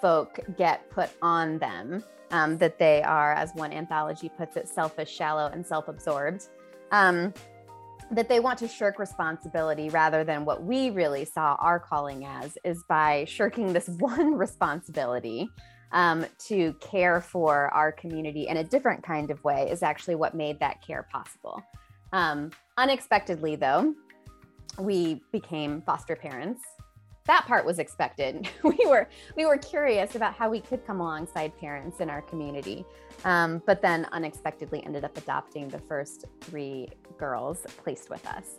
folk 0.00 0.40
get 0.56 0.88
put 0.90 1.10
on 1.22 1.58
them 1.58 2.02
um, 2.32 2.58
that 2.58 2.78
they 2.78 3.02
are, 3.02 3.32
as 3.32 3.52
one 3.54 3.72
anthology 3.72 4.28
puts 4.28 4.56
it, 4.56 4.68
selfish, 4.68 5.10
shallow, 5.10 5.50
and 5.52 5.66
self 5.66 5.88
absorbed. 5.88 6.48
Um, 6.90 7.32
that 8.10 8.28
they 8.28 8.40
want 8.40 8.58
to 8.58 8.68
shirk 8.68 8.98
responsibility 8.98 9.88
rather 9.88 10.24
than 10.24 10.44
what 10.44 10.64
we 10.64 10.90
really 10.90 11.24
saw 11.24 11.56
our 11.60 11.78
calling 11.78 12.24
as 12.24 12.58
is 12.64 12.82
by 12.88 13.24
shirking 13.26 13.72
this 13.72 13.88
one 13.98 14.34
responsibility 14.34 15.48
um, 15.92 16.26
to 16.46 16.72
care 16.74 17.20
for 17.20 17.68
our 17.74 17.92
community 17.92 18.48
in 18.48 18.58
a 18.58 18.64
different 18.64 19.02
kind 19.02 19.30
of 19.30 19.42
way 19.44 19.68
is 19.70 19.82
actually 19.82 20.14
what 20.14 20.34
made 20.34 20.58
that 20.60 20.80
care 20.82 21.06
possible. 21.10 21.62
Um, 22.12 22.50
unexpectedly, 22.76 23.56
though, 23.56 23.94
we 24.78 25.20
became 25.32 25.82
foster 25.82 26.16
parents 26.16 26.62
that 27.30 27.46
part 27.46 27.64
was 27.64 27.78
expected. 27.78 28.48
we 28.64 28.78
were 28.86 29.08
we 29.36 29.46
were 29.46 29.56
curious 29.56 30.16
about 30.16 30.34
how 30.34 30.50
we 30.50 30.60
could 30.60 30.84
come 30.84 31.00
alongside 31.00 31.56
parents 31.58 32.00
in 32.00 32.10
our 32.10 32.22
community, 32.22 32.84
um, 33.24 33.62
but 33.66 33.80
then 33.80 34.06
unexpectedly 34.12 34.84
ended 34.84 35.04
up 35.04 35.16
adopting 35.16 35.68
the 35.68 35.78
first 35.78 36.24
three 36.40 36.88
girls 37.18 37.64
placed 37.84 38.10
with 38.10 38.26
us. 38.26 38.58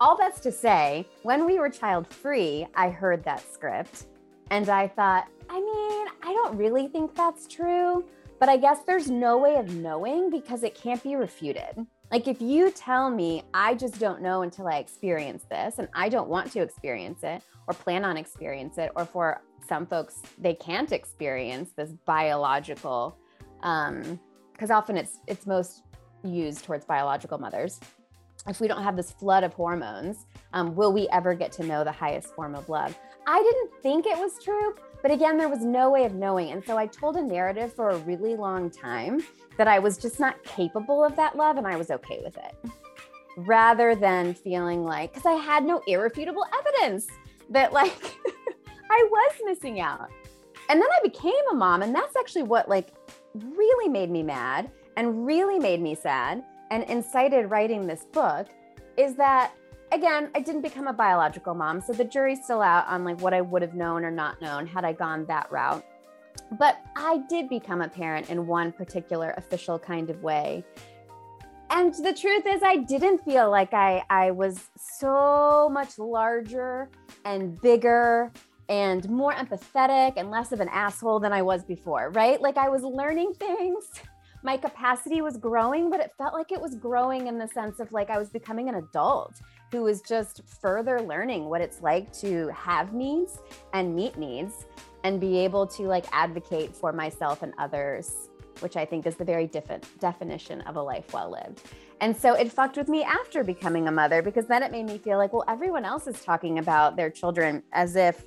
All 0.00 0.16
that's 0.16 0.40
to 0.40 0.50
say, 0.50 1.06
when 1.22 1.46
we 1.46 1.60
were 1.60 1.70
child 1.70 2.08
free, 2.08 2.66
I 2.74 2.90
heard 2.90 3.22
that 3.24 3.44
script, 3.52 4.06
and 4.50 4.68
I 4.68 4.88
thought, 4.88 5.28
I 5.48 5.60
mean, 5.60 6.03
I 6.24 6.32
don't 6.32 6.56
really 6.56 6.88
think 6.88 7.14
that's 7.14 7.46
true, 7.46 8.04
but 8.40 8.48
I 8.48 8.56
guess 8.56 8.78
there's 8.86 9.10
no 9.10 9.36
way 9.36 9.56
of 9.56 9.74
knowing 9.74 10.30
because 10.30 10.62
it 10.62 10.74
can't 10.74 11.02
be 11.02 11.16
refuted. 11.16 11.86
Like 12.10 12.28
if 12.28 12.40
you 12.40 12.70
tell 12.70 13.10
me 13.10 13.42
I 13.52 13.74
just 13.74 13.98
don't 13.98 14.22
know 14.22 14.42
until 14.42 14.66
I 14.66 14.78
experience 14.78 15.44
this 15.50 15.78
and 15.78 15.88
I 15.94 16.08
don't 16.08 16.28
want 16.28 16.50
to 16.52 16.62
experience 16.62 17.22
it 17.22 17.42
or 17.66 17.74
plan 17.74 18.04
on 18.04 18.16
experience 18.16 18.78
it 18.78 18.90
or 18.96 19.04
for 19.04 19.42
some 19.68 19.86
folks 19.86 20.22
they 20.38 20.54
can't 20.54 20.92
experience 20.92 21.70
this 21.76 21.90
biological 22.04 23.18
um 23.62 24.18
because 24.52 24.70
often 24.70 24.96
it's 24.96 25.18
it's 25.26 25.46
most 25.46 25.82
used 26.22 26.64
towards 26.64 26.84
biological 26.84 27.38
mothers 27.38 27.80
if 28.46 28.60
we 28.60 28.68
don't 28.68 28.82
have 28.82 28.94
this 28.94 29.10
flood 29.10 29.42
of 29.42 29.54
hormones 29.54 30.26
um, 30.52 30.74
will 30.74 30.92
we 30.92 31.08
ever 31.08 31.34
get 31.34 31.50
to 31.52 31.64
know 31.64 31.82
the 31.82 31.92
highest 31.92 32.34
form 32.34 32.54
of 32.54 32.68
love 32.68 32.96
i 33.26 33.42
didn't 33.42 33.82
think 33.82 34.06
it 34.06 34.18
was 34.18 34.32
true 34.44 34.74
but 35.04 35.12
again 35.12 35.38
there 35.38 35.48
was 35.48 35.60
no 35.60 35.90
way 35.90 36.04
of 36.04 36.14
knowing 36.14 36.50
and 36.50 36.64
so 36.64 36.76
i 36.76 36.86
told 36.86 37.16
a 37.16 37.22
narrative 37.22 37.72
for 37.72 37.90
a 37.90 37.98
really 37.98 38.34
long 38.34 38.68
time 38.68 39.20
that 39.56 39.68
I 39.68 39.78
was 39.78 39.98
just 39.98 40.20
not 40.20 40.42
capable 40.44 41.04
of 41.04 41.16
that 41.16 41.36
love 41.36 41.56
and 41.56 41.66
I 41.66 41.76
was 41.76 41.90
okay 41.90 42.20
with 42.24 42.36
it. 42.36 42.54
Rather 43.36 43.94
than 43.94 44.34
feeling 44.34 44.84
like, 44.84 45.12
because 45.12 45.26
I 45.26 45.34
had 45.34 45.64
no 45.64 45.82
irrefutable 45.86 46.44
evidence 46.58 47.08
that 47.50 47.72
like 47.72 48.16
I 48.90 49.08
was 49.10 49.32
missing 49.44 49.80
out. 49.80 50.10
And 50.68 50.80
then 50.80 50.88
I 50.88 51.00
became 51.02 51.34
a 51.50 51.54
mom, 51.54 51.82
and 51.82 51.94
that's 51.94 52.16
actually 52.16 52.44
what 52.44 52.68
like 52.68 52.94
really 53.34 53.88
made 53.88 54.10
me 54.10 54.22
mad 54.22 54.70
and 54.96 55.26
really 55.26 55.58
made 55.58 55.82
me 55.82 55.94
sad 55.94 56.42
and 56.70 56.84
incited 56.84 57.50
writing 57.50 57.86
this 57.86 58.06
book 58.12 58.46
is 58.96 59.14
that 59.16 59.52
again, 59.94 60.30
I 60.34 60.40
didn't 60.40 60.62
become 60.62 60.88
a 60.88 60.92
biological 60.92 61.54
mom, 61.54 61.80
so 61.80 61.92
the 61.92 62.04
jury's 62.04 62.44
still 62.44 62.60
out 62.60 62.86
on 62.88 63.04
like 63.04 63.20
what 63.20 63.32
I 63.32 63.40
would 63.40 63.62
have 63.62 63.74
known 63.74 64.04
or 64.04 64.10
not 64.10 64.42
known 64.42 64.66
had 64.66 64.84
I 64.84 64.92
gone 64.92 65.24
that 65.26 65.50
route. 65.50 65.84
But 66.58 66.80
I 66.96 67.18
did 67.28 67.48
become 67.48 67.80
a 67.80 67.88
parent 67.88 68.28
in 68.28 68.46
one 68.46 68.72
particular 68.72 69.32
official 69.36 69.78
kind 69.78 70.10
of 70.10 70.22
way. 70.22 70.64
And 71.70 71.94
the 71.94 72.12
truth 72.12 72.44
is, 72.46 72.62
I 72.62 72.76
didn't 72.76 73.24
feel 73.24 73.50
like 73.50 73.72
I, 73.72 74.02
I 74.10 74.32
was 74.32 74.68
so 74.76 75.68
much 75.72 75.98
larger 75.98 76.90
and 77.24 77.60
bigger 77.62 78.32
and 78.68 79.08
more 79.08 79.32
empathetic 79.32 80.14
and 80.16 80.30
less 80.30 80.52
of 80.52 80.60
an 80.60 80.68
asshole 80.68 81.20
than 81.20 81.32
I 81.32 81.42
was 81.42 81.64
before, 81.64 82.10
right? 82.10 82.40
Like 82.40 82.56
I 82.56 82.68
was 82.68 82.82
learning 82.82 83.34
things. 83.34 83.90
My 84.42 84.56
capacity 84.58 85.22
was 85.22 85.38
growing, 85.38 85.90
but 85.90 86.00
it 86.00 86.12
felt 86.18 86.34
like 86.34 86.52
it 86.52 86.60
was 86.60 86.74
growing 86.74 87.28
in 87.28 87.38
the 87.38 87.48
sense 87.48 87.80
of 87.80 87.90
like 87.92 88.10
I 88.10 88.18
was 88.18 88.28
becoming 88.28 88.68
an 88.68 88.74
adult 88.74 89.40
who 89.74 89.82
was 89.82 90.00
just 90.02 90.40
further 90.62 91.00
learning 91.00 91.46
what 91.46 91.60
it's 91.60 91.82
like 91.82 92.12
to 92.12 92.46
have 92.54 92.92
needs 92.94 93.40
and 93.72 93.92
meet 93.92 94.16
needs 94.16 94.66
and 95.02 95.20
be 95.20 95.36
able 95.38 95.66
to 95.66 95.82
like 95.88 96.04
advocate 96.12 96.76
for 96.76 96.92
myself 96.92 97.42
and 97.42 97.52
others, 97.58 98.28
which 98.60 98.76
I 98.76 98.84
think 98.84 99.04
is 99.04 99.16
the 99.16 99.24
very 99.24 99.48
different 99.48 99.84
definition 99.98 100.60
of 100.60 100.76
a 100.76 100.80
life 100.80 101.12
well 101.12 101.28
lived. 101.28 101.60
And 102.00 102.16
so 102.16 102.34
it 102.34 102.52
fucked 102.52 102.76
with 102.76 102.88
me 102.88 103.02
after 103.02 103.42
becoming 103.42 103.88
a 103.88 103.90
mother 103.90 104.22
because 104.22 104.46
then 104.46 104.62
it 104.62 104.70
made 104.70 104.86
me 104.86 104.96
feel 104.96 105.18
like, 105.18 105.32
well, 105.32 105.44
everyone 105.48 105.84
else 105.84 106.06
is 106.06 106.22
talking 106.22 106.60
about 106.60 106.94
their 106.94 107.10
children 107.10 107.60
as 107.72 107.96
if 107.96 108.24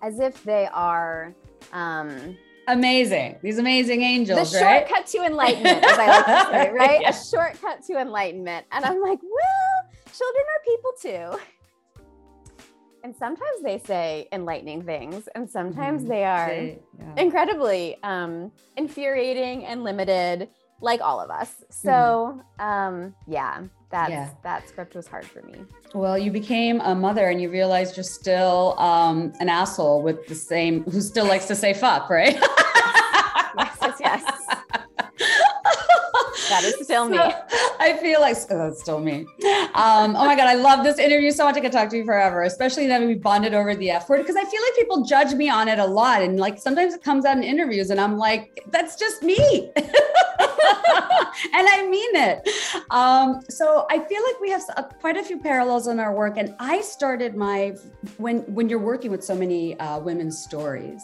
as 0.00 0.18
if 0.18 0.42
they 0.44 0.66
are 0.72 1.34
um 1.74 2.38
amazing. 2.68 3.36
These 3.42 3.58
amazing 3.58 4.02
angels, 4.02 4.52
the 4.52 4.60
right? 4.60 4.86
shortcut 4.88 5.06
to 5.08 5.24
enlightenment, 5.24 5.84
as 5.84 5.98
I 5.98 6.06
like 6.06 6.26
to 6.26 6.52
say, 6.52 6.70
right? 6.74 7.00
yeah. 7.02 7.10
A 7.10 7.12
shortcut 7.12 7.82
to 7.84 7.98
enlightenment. 7.98 8.66
And 8.72 8.84
I'm 8.84 9.00
like, 9.00 9.18
well, 9.22 9.65
children 10.16 10.44
are 10.54 10.62
people 10.64 10.92
too. 11.00 11.40
And 13.04 13.14
sometimes 13.14 13.62
they 13.62 13.78
say 13.78 14.26
enlightening 14.32 14.82
things, 14.82 15.28
and 15.34 15.48
sometimes 15.48 16.00
mm-hmm. 16.02 16.10
they 16.10 16.24
are 16.24 16.48
they, 16.48 16.78
yeah. 16.98 17.22
incredibly 17.22 17.98
um, 18.02 18.50
infuriating 18.76 19.64
and 19.64 19.84
limited, 19.84 20.48
like 20.80 21.00
all 21.00 21.20
of 21.20 21.30
us. 21.30 21.62
So, 21.70 22.42
mm-hmm. 22.58 22.60
um, 22.60 23.14
yeah, 23.28 23.62
that 23.90 24.10
yeah. 24.10 24.30
that 24.42 24.68
script 24.68 24.96
was 24.96 25.06
hard 25.06 25.24
for 25.24 25.42
me. 25.42 25.54
Well, 25.94 26.18
you 26.18 26.32
became 26.32 26.80
a 26.80 26.96
mother, 26.96 27.28
and 27.28 27.40
you 27.40 27.48
realized 27.48 27.96
you're 27.96 28.02
still 28.02 28.74
um, 28.78 29.32
an 29.38 29.48
asshole 29.48 30.02
with 30.02 30.26
the 30.26 30.34
same 30.34 30.82
who 30.84 31.00
still 31.00 31.26
likes 31.26 31.46
to 31.46 31.54
say 31.54 31.74
fuck, 31.74 32.10
right? 32.10 32.34
yes, 33.56 33.78
yes, 34.00 34.00
yes. 34.00 34.46
that 36.48 36.64
is 36.64 36.85
still 36.96 37.08
me. 37.08 37.18
I 37.78 37.96
feel 38.00 38.20
like 38.20 38.36
oh, 38.50 38.58
that's 38.58 38.80
still 38.80 39.00
me. 39.00 39.26
Um, 39.74 40.16
oh 40.16 40.24
my 40.24 40.34
God, 40.36 40.46
I 40.46 40.54
love 40.54 40.84
this 40.84 40.98
interview 40.98 41.30
so 41.30 41.44
much. 41.44 41.56
I 41.56 41.60
could 41.60 41.72
talk 41.72 41.90
to 41.90 41.96
you 41.96 42.04
forever, 42.04 42.42
especially 42.42 42.86
that 42.86 43.00
we 43.00 43.14
bonded 43.14 43.54
over 43.54 43.74
the 43.74 43.90
F 43.90 44.08
word 44.08 44.18
because 44.18 44.36
I 44.36 44.44
feel 44.44 44.60
like 44.62 44.74
people 44.76 45.04
judge 45.04 45.34
me 45.34 45.48
on 45.48 45.68
it 45.68 45.78
a 45.78 45.84
lot. 45.84 46.22
And 46.22 46.38
like 46.38 46.58
sometimes 46.58 46.94
it 46.94 47.02
comes 47.02 47.24
out 47.24 47.36
in 47.36 47.42
interviews 47.42 47.90
and 47.90 48.00
I'm 48.00 48.16
like, 48.16 48.64
that's 48.70 48.96
just 48.96 49.22
me. 49.22 49.70
and 49.76 49.84
I 51.68 51.86
mean 51.88 52.16
it. 52.16 52.48
Um, 52.90 53.40
so 53.48 53.86
I 53.90 53.98
feel 53.98 54.22
like 54.24 54.40
we 54.40 54.50
have 54.50 54.62
a, 54.76 54.84
quite 54.84 55.16
a 55.16 55.22
few 55.22 55.38
parallels 55.38 55.86
in 55.86 56.00
our 56.00 56.14
work. 56.14 56.34
And 56.38 56.54
I 56.58 56.80
started 56.80 57.36
my, 57.36 57.74
when, 58.16 58.38
when 58.54 58.68
you're 58.68 58.78
working 58.78 59.10
with 59.10 59.22
so 59.22 59.34
many 59.34 59.78
uh, 59.78 59.98
women's 60.00 60.38
stories, 60.38 61.02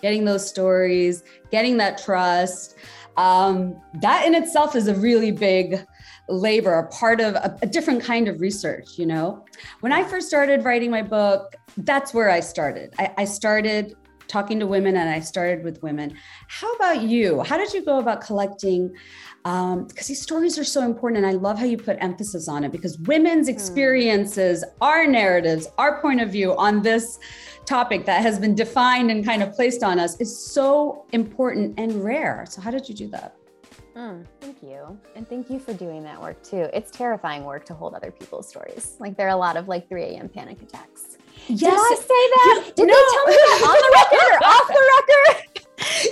getting 0.00 0.24
those 0.24 0.48
stories, 0.48 1.24
getting 1.50 1.76
that 1.78 1.98
trust 1.98 2.76
um, 3.16 3.80
that 4.00 4.26
in 4.26 4.34
itself 4.34 4.74
is 4.74 4.88
a 4.88 4.94
really 4.94 5.30
big 5.30 5.84
labor, 6.28 6.72
a 6.74 6.88
part 6.88 7.20
of 7.20 7.34
a, 7.34 7.58
a, 7.62 7.66
different 7.66 8.02
kind 8.02 8.28
of 8.28 8.40
research. 8.40 8.98
You 8.98 9.06
know, 9.06 9.44
when 9.80 9.92
I 9.92 10.04
first 10.04 10.28
started 10.28 10.64
writing 10.64 10.90
my 10.90 11.02
book, 11.02 11.54
that's 11.78 12.14
where 12.14 12.30
I 12.30 12.40
started. 12.40 12.94
I, 12.98 13.12
I 13.18 13.24
started 13.24 13.94
talking 14.28 14.58
to 14.60 14.66
women 14.66 14.96
and 14.96 15.10
I 15.10 15.20
started 15.20 15.62
with 15.62 15.82
women. 15.82 16.16
How 16.48 16.72
about 16.74 17.02
you? 17.02 17.42
How 17.42 17.58
did 17.58 17.72
you 17.74 17.84
go 17.84 17.98
about 17.98 18.22
collecting? 18.22 18.94
Because 19.42 19.72
um, 19.72 19.88
these 19.88 20.22
stories 20.22 20.56
are 20.56 20.64
so 20.64 20.82
important, 20.82 21.24
and 21.24 21.26
I 21.26 21.36
love 21.36 21.58
how 21.58 21.64
you 21.64 21.76
put 21.76 21.96
emphasis 22.00 22.46
on 22.48 22.62
it 22.62 22.70
because 22.70 22.96
women's 23.00 23.48
hmm. 23.48 23.54
experiences, 23.54 24.64
our 24.80 25.06
narratives, 25.06 25.68
our 25.78 26.00
point 26.00 26.20
of 26.20 26.30
view 26.30 26.56
on 26.56 26.80
this 26.82 27.18
topic 27.64 28.04
that 28.06 28.22
has 28.22 28.38
been 28.38 28.54
defined 28.54 29.10
and 29.10 29.24
kind 29.24 29.42
of 29.42 29.52
placed 29.52 29.82
on 29.82 29.98
us 29.98 30.20
is 30.20 30.36
so 30.36 31.06
important 31.12 31.74
and 31.78 32.04
rare. 32.04 32.44
So, 32.48 32.60
how 32.60 32.70
did 32.70 32.88
you 32.88 32.94
do 32.94 33.08
that? 33.08 33.36
Mm, 33.96 34.24
thank 34.40 34.62
you. 34.62 34.98
And 35.16 35.28
thank 35.28 35.50
you 35.50 35.58
for 35.58 35.74
doing 35.74 36.02
that 36.04 36.20
work 36.20 36.42
too. 36.42 36.68
It's 36.72 36.90
terrifying 36.90 37.44
work 37.44 37.66
to 37.66 37.74
hold 37.74 37.94
other 37.94 38.10
people's 38.10 38.48
stories. 38.48 38.96
Like, 38.98 39.16
there 39.16 39.26
are 39.26 39.34
a 39.34 39.36
lot 39.36 39.56
of 39.56 39.68
like 39.68 39.88
3 39.88 40.02
a.m. 40.02 40.28
panic 40.28 40.62
attacks. 40.62 41.18
Yes. 41.48 41.60
Did 41.60 41.72
I 41.72 41.94
say 41.96 42.06
that? 42.08 42.72
Did 42.76 42.86
no. 42.86 42.94
they 42.94 43.04
tell 43.12 43.26
me 43.26 43.34
that 43.34 43.60
on 43.66 43.76
the 43.82 43.92
record 43.98 44.32
or 44.32 44.46
off 44.46 44.68
the 44.68 45.34
record? 45.34 45.51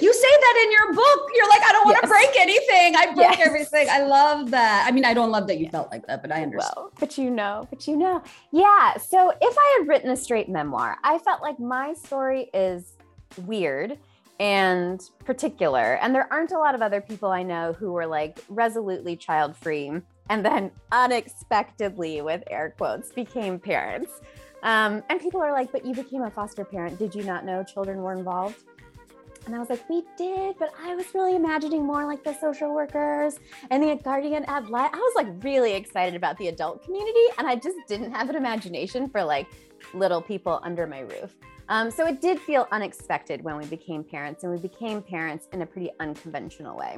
You 0.01 0.13
say 0.13 0.29
that 0.29 0.65
in 0.65 0.73
your 0.73 0.95
book. 0.95 1.31
You're 1.35 1.49
like, 1.49 1.63
I 1.63 1.73
don't 1.73 1.87
want 1.87 2.03
to 2.03 2.09
yes. 2.09 2.11
break 2.11 2.41
anything. 2.41 2.97
I 2.97 3.07
break 3.15 3.39
yes. 3.39 3.47
everything. 3.47 3.89
I 3.91 4.03
love 4.03 4.51
that. 4.51 4.85
I 4.87 4.91
mean, 4.91 5.05
I 5.05 5.15
don't 5.15 5.31
love 5.31 5.47
that 5.49 5.59
you 5.59 5.69
felt 5.69 5.91
like 5.91 6.07
that, 6.07 6.23
but 6.23 6.33
I 6.33 6.43
understand. 6.43 6.73
Well, 6.77 6.93
but 6.99 7.19
you 7.19 7.31
know, 7.31 7.67
but 7.71 7.87
you 7.87 7.97
know. 7.97 8.23
Yeah. 8.53 8.97
So 8.97 9.33
if 9.41 9.57
I 9.59 9.77
had 9.79 9.89
written 9.89 10.11
a 10.11 10.17
straight 10.17 10.49
memoir, 10.49 10.97
I 11.05 11.19
felt 11.19 11.43
like 11.43 11.59
my 11.59 11.95
story 11.95 12.51
is 12.55 12.97
weird 13.45 13.99
and 14.39 15.03
particular. 15.25 15.99
And 16.03 16.15
there 16.15 16.27
aren't 16.33 16.53
a 16.53 16.59
lot 16.59 16.75
of 16.75 16.83
other 16.83 17.01
people 17.01 17.31
I 17.31 17.43
know 17.43 17.75
who 17.75 17.93
were 17.93 18.07
like 18.07 18.41
resolutely 18.49 19.17
child 19.17 19.57
free 19.57 20.01
and 20.31 20.45
then 20.45 20.71
unexpectedly, 20.93 22.23
with 22.23 22.45
air 22.49 22.73
quotes, 22.79 23.13
became 23.13 23.59
parents. 23.59 24.21
Um, 24.63 25.03
and 25.09 25.21
people 25.21 25.43
are 25.43 25.53
like, 25.53 25.73
but 25.73 25.85
you 25.85 25.93
became 25.93 26.23
a 26.23 26.31
foster 26.31 26.65
parent. 26.65 26.99
Did 26.99 27.15
you 27.15 27.25
not 27.25 27.45
know 27.45 27.65
children 27.65 28.01
were 28.01 28.13
involved? 28.13 28.63
And 29.47 29.55
I 29.55 29.59
was 29.59 29.71
like, 29.71 29.89
we 29.89 30.05
did, 30.17 30.57
but 30.59 30.73
I 30.81 30.95
was 30.95 31.07
really 31.15 31.35
imagining 31.35 31.85
more 31.85 32.05
like 32.05 32.23
the 32.23 32.35
social 32.35 32.75
workers 32.75 33.39
and 33.71 33.83
the 33.83 33.97
guardian 33.97 34.45
ad 34.47 34.69
litem. 34.69 34.95
I 34.95 34.99
was 34.99 35.13
like 35.17 35.45
really 35.45 35.75
excited 35.75 36.15
about 36.15 36.37
the 36.39 36.49
adult 36.49 36.85
community, 36.85 37.25
and 37.39 37.47
I 37.47 37.57
just 37.57 37.79
didn't 37.89 38.13
have 38.13 38.29
an 38.29 38.37
imagination 38.37 39.09
for 39.09 39.25
like 39.25 39.47
little 39.95 40.21
people 40.21 40.61
under 40.63 40.87
my 40.87 41.01
roof. 41.01 41.35
Um, 41.69 41.91
so 41.91 42.07
it 42.07 42.21
did 42.21 42.39
feel 42.41 42.67
unexpected 42.73 43.43
when 43.43 43.57
we 43.57 43.65
became 43.67 44.05
parents, 44.05 44.45
and 44.45 44.53
we 44.53 44.59
became 44.59 45.03
parents 45.03 45.49
in 45.53 45.63
a 45.63 45.67
pretty 45.67 45.91
unconventional 46.01 46.77
way. 46.77 46.97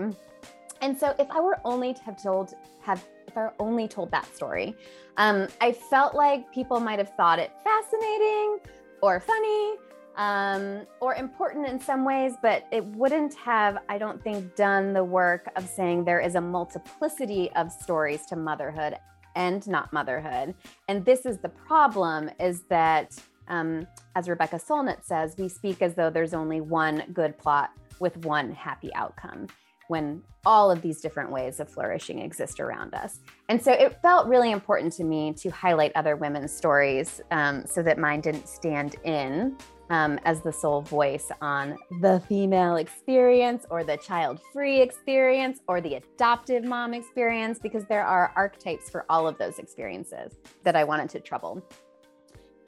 And 0.81 0.99
so 0.99 1.15
if 1.19 1.31
I 1.31 1.41
were 1.41 1.61
only 1.65 1.95
to 1.95 2.03
have 2.03 2.21
told, 2.21 2.55
have 2.81 3.07
if 3.29 3.37
I 3.37 3.43
were 3.43 3.55
only 3.61 3.87
told 3.87 4.11
that 4.11 4.27
story, 4.35 4.75
um, 5.17 5.47
I 5.61 5.73
felt 5.73 6.15
like 6.15 6.53
people 6.53 6.81
might 6.81 6.99
have 6.99 7.15
thought 7.17 7.39
it 7.39 7.53
fascinating 7.63 8.59
or 9.01 9.21
funny 9.21 9.77
um, 10.17 10.87
or 11.01 11.15
important 11.15 11.69
in 11.69 11.81
some 11.81 12.05
ways, 12.05 12.35
but 12.43 12.67
it 12.71 12.85
wouldn't 12.85 13.35
have, 13.35 13.79
I 13.89 13.99
don't 13.99 14.23
think, 14.23 14.55
done 14.57 14.93
the 14.93 15.05
work 15.05 15.51
of 15.57 15.67
saying 15.67 16.05
there 16.05 16.21
is 16.21 16.35
a 16.35 16.41
multiplicity 16.41 17.51
of 17.53 17.73
stories 17.73 18.27
to 18.27 18.37
motherhood 18.37 18.97
and 19.35 19.67
not 19.67 19.93
motherhood. 19.93 20.55
And 20.89 21.05
this 21.05 21.25
is 21.25 21.39
the 21.39 21.49
problem 21.49 22.31
is 22.39 22.63
that, 22.69 23.19
um, 23.49 23.87
as 24.15 24.29
Rebecca 24.29 24.57
Solnit 24.57 25.05
says, 25.05 25.35
we 25.39 25.49
speak 25.49 25.83
as 25.83 25.95
though 25.95 26.11
there's 26.11 26.35
only 26.35 26.61
one 26.61 27.05
good 27.13 27.39
plot 27.39 27.71
with 27.99 28.17
one 28.25 28.53
happy 28.53 28.93
outcome 28.95 29.47
when 29.89 30.23
all 30.45 30.71
of 30.71 30.81
these 30.81 31.01
different 31.01 31.31
ways 31.31 31.61
of 31.61 31.69
flourishing 31.69 32.19
exist 32.19 32.61
around 32.61 32.95
us. 32.95 33.21
And 33.49 33.63
so 33.63 33.73
it 33.73 34.01
felt 34.01 34.27
really 34.27 34.51
important 34.51 34.93
to 34.95 35.05
me 35.05 35.35
to 35.35 35.51
highlight 35.51 35.93
other 35.95 36.17
women's 36.17 36.53
stories 36.53 37.21
um, 37.31 37.65
so 37.67 37.83
that 37.83 37.99
mine 37.99 38.21
didn't 38.21 38.49
stand 38.49 38.97
in 39.05 39.57
um, 39.93 40.19
as 40.25 40.41
the 40.41 40.53
sole 40.53 40.81
voice 40.81 41.31
on 41.43 41.77
the 42.01 42.21
female 42.27 42.77
experience 42.77 43.67
or 43.69 43.85
the 43.85 43.99
child 43.99 44.41
free 44.51 44.81
experience 44.81 45.61
or 45.69 45.83
the 45.83 45.97
adoptive 45.97 46.65
mom 46.65 46.95
experience, 46.95 47.59
because 47.59 47.85
there 47.85 48.05
are 48.05 48.33
archetypes 48.35 48.89
for 48.89 49.05
all 49.11 49.29
of 49.29 49.37
those 49.37 49.59
experiences 49.59 50.33
that 50.65 50.75
I 50.75 50.83
wanted 50.83 51.11
to 51.11 51.21
trouble. 51.21 51.63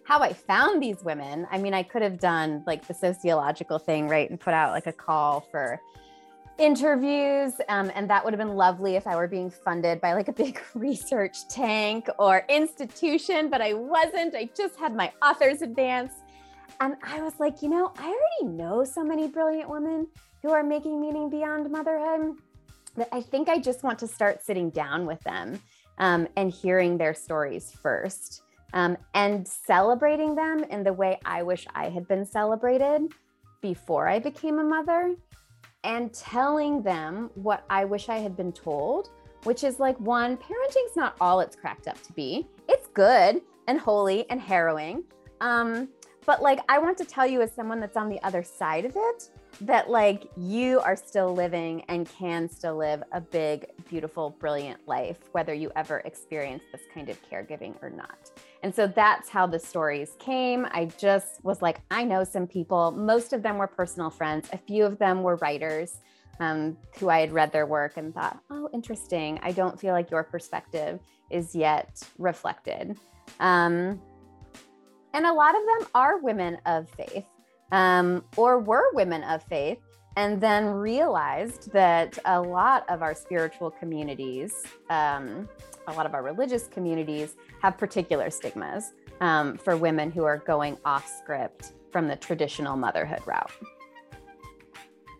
How 0.04 0.20
I 0.20 0.34
found 0.34 0.82
these 0.82 1.02
women, 1.02 1.46
I 1.50 1.56
mean, 1.56 1.72
I 1.72 1.82
could 1.82 2.02
have 2.02 2.20
done 2.20 2.62
like 2.66 2.86
the 2.86 2.92
sociological 2.92 3.78
thing, 3.78 4.06
right? 4.06 4.28
And 4.28 4.38
put 4.38 4.52
out 4.52 4.72
like 4.72 4.86
a 4.86 4.92
call 4.92 5.40
for 5.50 5.80
interviews. 6.58 7.54
Um, 7.70 7.90
and 7.94 8.08
that 8.10 8.22
would 8.22 8.34
have 8.34 8.38
been 8.38 8.54
lovely 8.54 8.96
if 8.96 9.06
I 9.06 9.16
were 9.16 9.28
being 9.28 9.50
funded 9.50 9.98
by 10.02 10.12
like 10.12 10.28
a 10.28 10.32
big 10.32 10.60
research 10.74 11.48
tank 11.48 12.06
or 12.18 12.44
institution, 12.50 13.48
but 13.48 13.62
I 13.62 13.72
wasn't. 13.72 14.34
I 14.34 14.50
just 14.54 14.78
had 14.78 14.94
my 14.94 15.10
author's 15.22 15.62
advance. 15.62 16.12
And 16.80 16.96
I 17.02 17.22
was 17.22 17.34
like, 17.38 17.62
you 17.62 17.68
know, 17.68 17.92
I 17.98 18.06
already 18.06 18.56
know 18.56 18.84
so 18.84 19.02
many 19.04 19.28
brilliant 19.28 19.68
women 19.68 20.06
who 20.42 20.50
are 20.50 20.62
making 20.62 21.00
meaning 21.00 21.30
beyond 21.30 21.70
motherhood 21.70 22.36
that 22.96 23.08
I 23.12 23.20
think 23.20 23.48
I 23.48 23.58
just 23.58 23.82
want 23.82 23.98
to 24.00 24.06
start 24.06 24.44
sitting 24.44 24.70
down 24.70 25.06
with 25.06 25.20
them 25.20 25.60
um, 25.98 26.28
and 26.36 26.50
hearing 26.50 26.98
their 26.98 27.14
stories 27.14 27.72
first 27.82 28.42
um, 28.72 28.96
and 29.14 29.46
celebrating 29.46 30.34
them 30.34 30.64
in 30.64 30.82
the 30.82 30.92
way 30.92 31.18
I 31.24 31.42
wish 31.42 31.66
I 31.74 31.88
had 31.88 32.06
been 32.08 32.26
celebrated 32.26 33.12
before 33.62 34.08
I 34.08 34.18
became 34.18 34.58
a 34.58 34.64
mother 34.64 35.16
and 35.84 36.12
telling 36.12 36.82
them 36.82 37.30
what 37.34 37.64
I 37.70 37.84
wish 37.84 38.08
I 38.08 38.18
had 38.18 38.36
been 38.36 38.52
told, 38.52 39.10
which 39.44 39.64
is 39.64 39.78
like 39.78 39.98
one, 40.00 40.36
parenting's 40.36 40.96
not 40.96 41.16
all 41.20 41.40
it's 41.40 41.56
cracked 41.56 41.88
up 41.88 42.02
to 42.02 42.12
be. 42.12 42.46
It's 42.68 42.88
good 42.88 43.42
and 43.68 43.78
holy 43.78 44.28
and 44.30 44.40
harrowing. 44.40 45.04
Um, 45.40 45.88
but 46.26 46.42
like, 46.42 46.60
I 46.68 46.78
want 46.78 46.98
to 46.98 47.04
tell 47.04 47.26
you, 47.26 47.42
as 47.42 47.52
someone 47.52 47.80
that's 47.80 47.96
on 47.96 48.08
the 48.08 48.22
other 48.22 48.42
side 48.42 48.84
of 48.84 48.92
it, 48.96 49.30
that 49.60 49.88
like 49.88 50.28
you 50.36 50.80
are 50.80 50.96
still 50.96 51.32
living 51.32 51.84
and 51.88 52.08
can 52.08 52.48
still 52.48 52.76
live 52.76 53.02
a 53.12 53.20
big, 53.20 53.66
beautiful, 53.88 54.30
brilliant 54.40 54.80
life, 54.88 55.18
whether 55.32 55.54
you 55.54 55.70
ever 55.76 55.98
experience 55.98 56.62
this 56.72 56.82
kind 56.92 57.08
of 57.08 57.18
caregiving 57.30 57.74
or 57.82 57.90
not. 57.90 58.30
And 58.62 58.74
so 58.74 58.86
that's 58.86 59.28
how 59.28 59.46
the 59.46 59.58
stories 59.58 60.16
came. 60.18 60.66
I 60.72 60.86
just 60.98 61.44
was 61.44 61.62
like, 61.62 61.80
I 61.90 62.04
know 62.04 62.24
some 62.24 62.46
people, 62.46 62.90
most 62.92 63.32
of 63.32 63.42
them 63.42 63.58
were 63.58 63.66
personal 63.66 64.10
friends, 64.10 64.48
a 64.52 64.58
few 64.58 64.84
of 64.84 64.98
them 64.98 65.22
were 65.22 65.36
writers. 65.36 65.98
Um, 66.40 66.76
who 66.98 67.10
I 67.10 67.20
had 67.20 67.32
read 67.32 67.52
their 67.52 67.64
work 67.64 67.96
and 67.96 68.12
thought, 68.12 68.40
oh, 68.50 68.68
interesting. 68.74 69.38
I 69.44 69.52
don't 69.52 69.78
feel 69.78 69.92
like 69.92 70.10
your 70.10 70.24
perspective 70.24 70.98
is 71.30 71.54
yet 71.54 72.02
reflected. 72.18 72.96
Um, 73.38 74.00
and 75.14 75.24
a 75.26 75.32
lot 75.32 75.54
of 75.54 75.62
them 75.64 75.88
are 75.94 76.18
women 76.18 76.58
of 76.66 76.88
faith. 76.90 77.24
um, 77.72 78.24
or 78.36 78.58
were 78.60 78.84
women 78.92 79.24
of 79.24 79.42
faith 79.44 79.78
and 80.16 80.40
then 80.40 80.66
realized 80.66 81.72
that 81.72 82.16
a 82.24 82.40
lot 82.40 82.88
of 82.88 83.02
our 83.02 83.14
spiritual 83.14 83.70
communities, 83.70 84.54
um, 84.90 85.48
a 85.88 85.92
lot 85.92 86.06
of 86.06 86.14
our 86.14 86.22
religious 86.22 86.68
communities 86.68 87.34
have 87.62 87.76
particular 87.76 88.30
stigmas 88.30 88.92
um, 89.20 89.56
for 89.56 89.76
women 89.76 90.10
who 90.12 90.24
are 90.24 90.38
going 90.38 90.76
off 90.84 91.08
script 91.18 91.72
from 91.90 92.06
the 92.06 92.16
traditional 92.16 92.76
motherhood 92.76 93.26
route. 93.26 93.50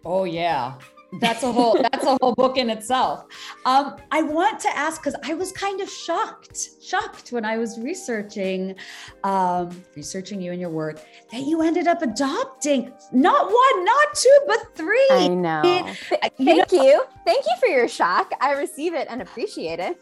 Oh, 0.04 0.24
yeah 0.24 0.74
that's 1.20 1.42
a 1.42 1.52
whole 1.52 1.74
that's 1.74 2.04
a 2.04 2.16
whole 2.20 2.34
book 2.34 2.56
in 2.56 2.70
itself 2.70 3.24
um, 3.66 3.96
i 4.10 4.22
want 4.22 4.58
to 4.58 4.68
ask 4.76 5.00
because 5.02 5.14
i 5.24 5.34
was 5.34 5.52
kind 5.52 5.80
of 5.80 5.88
shocked 5.88 6.70
shocked 6.82 7.30
when 7.30 7.44
i 7.44 7.56
was 7.56 7.78
researching 7.80 8.74
um, 9.22 9.70
researching 9.96 10.40
you 10.40 10.52
and 10.52 10.60
your 10.60 10.70
work 10.70 11.04
that 11.30 11.42
you 11.42 11.62
ended 11.62 11.86
up 11.86 12.02
adopting 12.02 12.92
not 13.12 13.46
one 13.46 13.84
not 13.84 14.14
two 14.14 14.40
but 14.46 14.74
three 14.74 15.08
i 15.12 15.28
know 15.28 15.62
it, 15.64 15.96
thank 16.20 16.32
you, 16.38 16.56
know, 16.56 16.64
you 16.70 17.04
thank 17.24 17.44
you 17.44 17.56
for 17.60 17.68
your 17.68 17.88
shock 17.88 18.32
i 18.40 18.52
receive 18.52 18.94
it 18.94 19.06
and 19.10 19.22
appreciate 19.22 19.78
it 19.78 19.98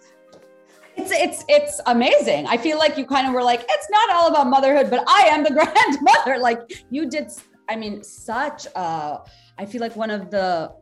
it's 0.97 1.11
it's 1.11 1.45
it's 1.49 1.81
amazing. 1.87 2.47
I 2.47 2.59
feel 2.59 2.77
like 2.77 2.99
you 2.99 3.07
kind 3.07 3.27
of 3.27 3.33
were 3.33 3.43
like, 3.43 3.65
it's 3.67 3.89
not 3.91 4.11
all 4.11 4.29
about 4.29 4.47
motherhood, 4.49 4.91
but 4.91 5.03
I 5.09 5.23
am 5.31 5.43
the 5.43 5.51
grandmother. 5.59 6.39
Like 6.39 6.85
you 6.91 7.09
did, 7.09 7.33
I 7.69 7.77
mean, 7.77 8.03
such 8.03 8.67
a. 8.77 9.21
I 9.59 9.65
feel 9.67 9.81
like 9.81 9.97
one 9.97 10.11
of 10.11 10.31
the 10.31 10.73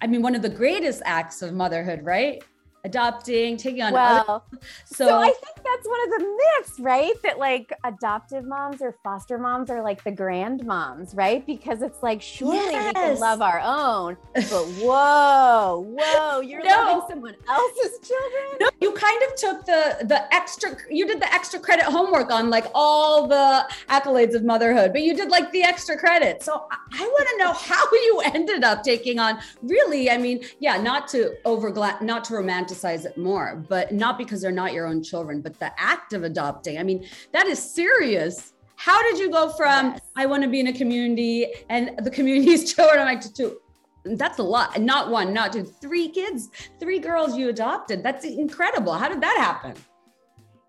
I 0.00 0.06
mean, 0.06 0.22
one 0.22 0.34
of 0.34 0.42
the 0.42 0.48
greatest 0.48 1.02
acts 1.04 1.42
of 1.42 1.52
motherhood, 1.52 2.04
right? 2.04 2.42
Adopting, 2.84 3.56
taking 3.56 3.82
on 3.82 3.92
well, 3.92 4.24
other. 4.28 4.58
So, 4.84 5.06
so 5.06 5.18
I 5.18 5.30
think 5.30 5.56
that's 5.64 5.88
one 5.88 6.00
of 6.04 6.10
the 6.18 6.38
myths, 6.58 6.80
right? 6.80 7.22
That 7.22 7.38
like 7.38 7.72
adoptive 7.82 8.44
moms 8.44 8.82
or 8.82 8.96
foster 9.02 9.38
moms 9.38 9.70
are 9.70 9.82
like 9.82 10.04
the 10.04 10.12
grandmoms, 10.12 11.16
right? 11.16 11.44
Because 11.46 11.82
it's 11.82 12.02
like 12.02 12.20
surely 12.20 12.56
yes. 12.56 12.86
we 12.86 12.92
can 12.92 13.18
love 13.18 13.40
our 13.40 13.60
own, 13.60 14.16
but 14.34 14.66
whoa, 14.80 15.86
whoa, 15.98 16.40
you're 16.40 16.62
no. 16.64 16.70
loving 16.70 17.08
someone 17.08 17.36
else's 17.48 18.06
children. 18.06 18.58
No, 18.60 18.70
you 18.80 18.92
kind 18.92 19.22
of 19.22 19.34
took 19.34 19.64
the 19.64 20.04
the 20.04 20.34
extra. 20.34 20.76
You 20.90 21.06
did 21.06 21.20
the 21.20 21.32
extra 21.32 21.58
credit 21.58 21.86
homework 21.86 22.30
on 22.30 22.50
like 22.50 22.66
all 22.74 23.26
the 23.26 23.66
accolades 23.88 24.34
of 24.34 24.44
motherhood, 24.44 24.92
but 24.92 25.02
you 25.02 25.16
did 25.16 25.30
like 25.30 25.50
the 25.52 25.62
extra 25.62 25.96
credit. 25.96 26.42
So 26.42 26.66
I, 26.70 26.76
I 26.92 27.06
want 27.06 27.28
to 27.30 27.38
know 27.38 27.52
how 27.52 27.84
you 27.92 28.22
ended 28.26 28.62
up 28.62 28.82
taking 28.82 29.18
on. 29.18 29.38
Really, 29.62 30.10
I 30.10 30.18
mean, 30.18 30.44
yeah, 30.60 30.76
not 30.76 31.08
to 31.08 31.34
over 31.46 31.70
not 32.02 32.24
to 32.24 32.34
romanticize 32.34 32.73
romanticize 32.74 33.04
it 33.04 33.16
more, 33.16 33.56
but 33.68 33.92
not 33.92 34.18
because 34.18 34.42
they're 34.42 34.52
not 34.52 34.72
your 34.72 34.86
own 34.86 35.02
children, 35.02 35.40
but 35.40 35.58
the 35.58 35.70
act 35.80 36.12
of 36.12 36.24
adopting. 36.24 36.78
I 36.78 36.82
mean, 36.82 37.06
that 37.32 37.46
is 37.46 37.58
serious. 37.58 38.52
How 38.76 39.02
did 39.02 39.18
you 39.18 39.30
go 39.30 39.50
from 39.50 39.92
yes. 39.92 40.00
I 40.16 40.26
want 40.26 40.42
to 40.42 40.48
be 40.48 40.60
in 40.60 40.66
a 40.68 40.72
community 40.72 41.46
and 41.68 41.92
the 42.04 42.10
community's 42.10 42.72
children? 42.74 43.00
I'm 43.00 43.06
like 43.06 43.20
to, 43.22 43.32
to 43.34 43.60
that's 44.04 44.38
a 44.38 44.42
lot. 44.42 44.78
Not 44.80 45.10
one, 45.10 45.32
not 45.32 45.52
two, 45.52 45.64
three 45.64 46.08
kids, 46.08 46.50
three 46.78 46.98
girls 46.98 47.36
you 47.36 47.48
adopted. 47.48 48.02
That's 48.02 48.24
incredible. 48.24 48.92
How 48.92 49.08
did 49.08 49.20
that 49.22 49.36
happen? 49.38 49.74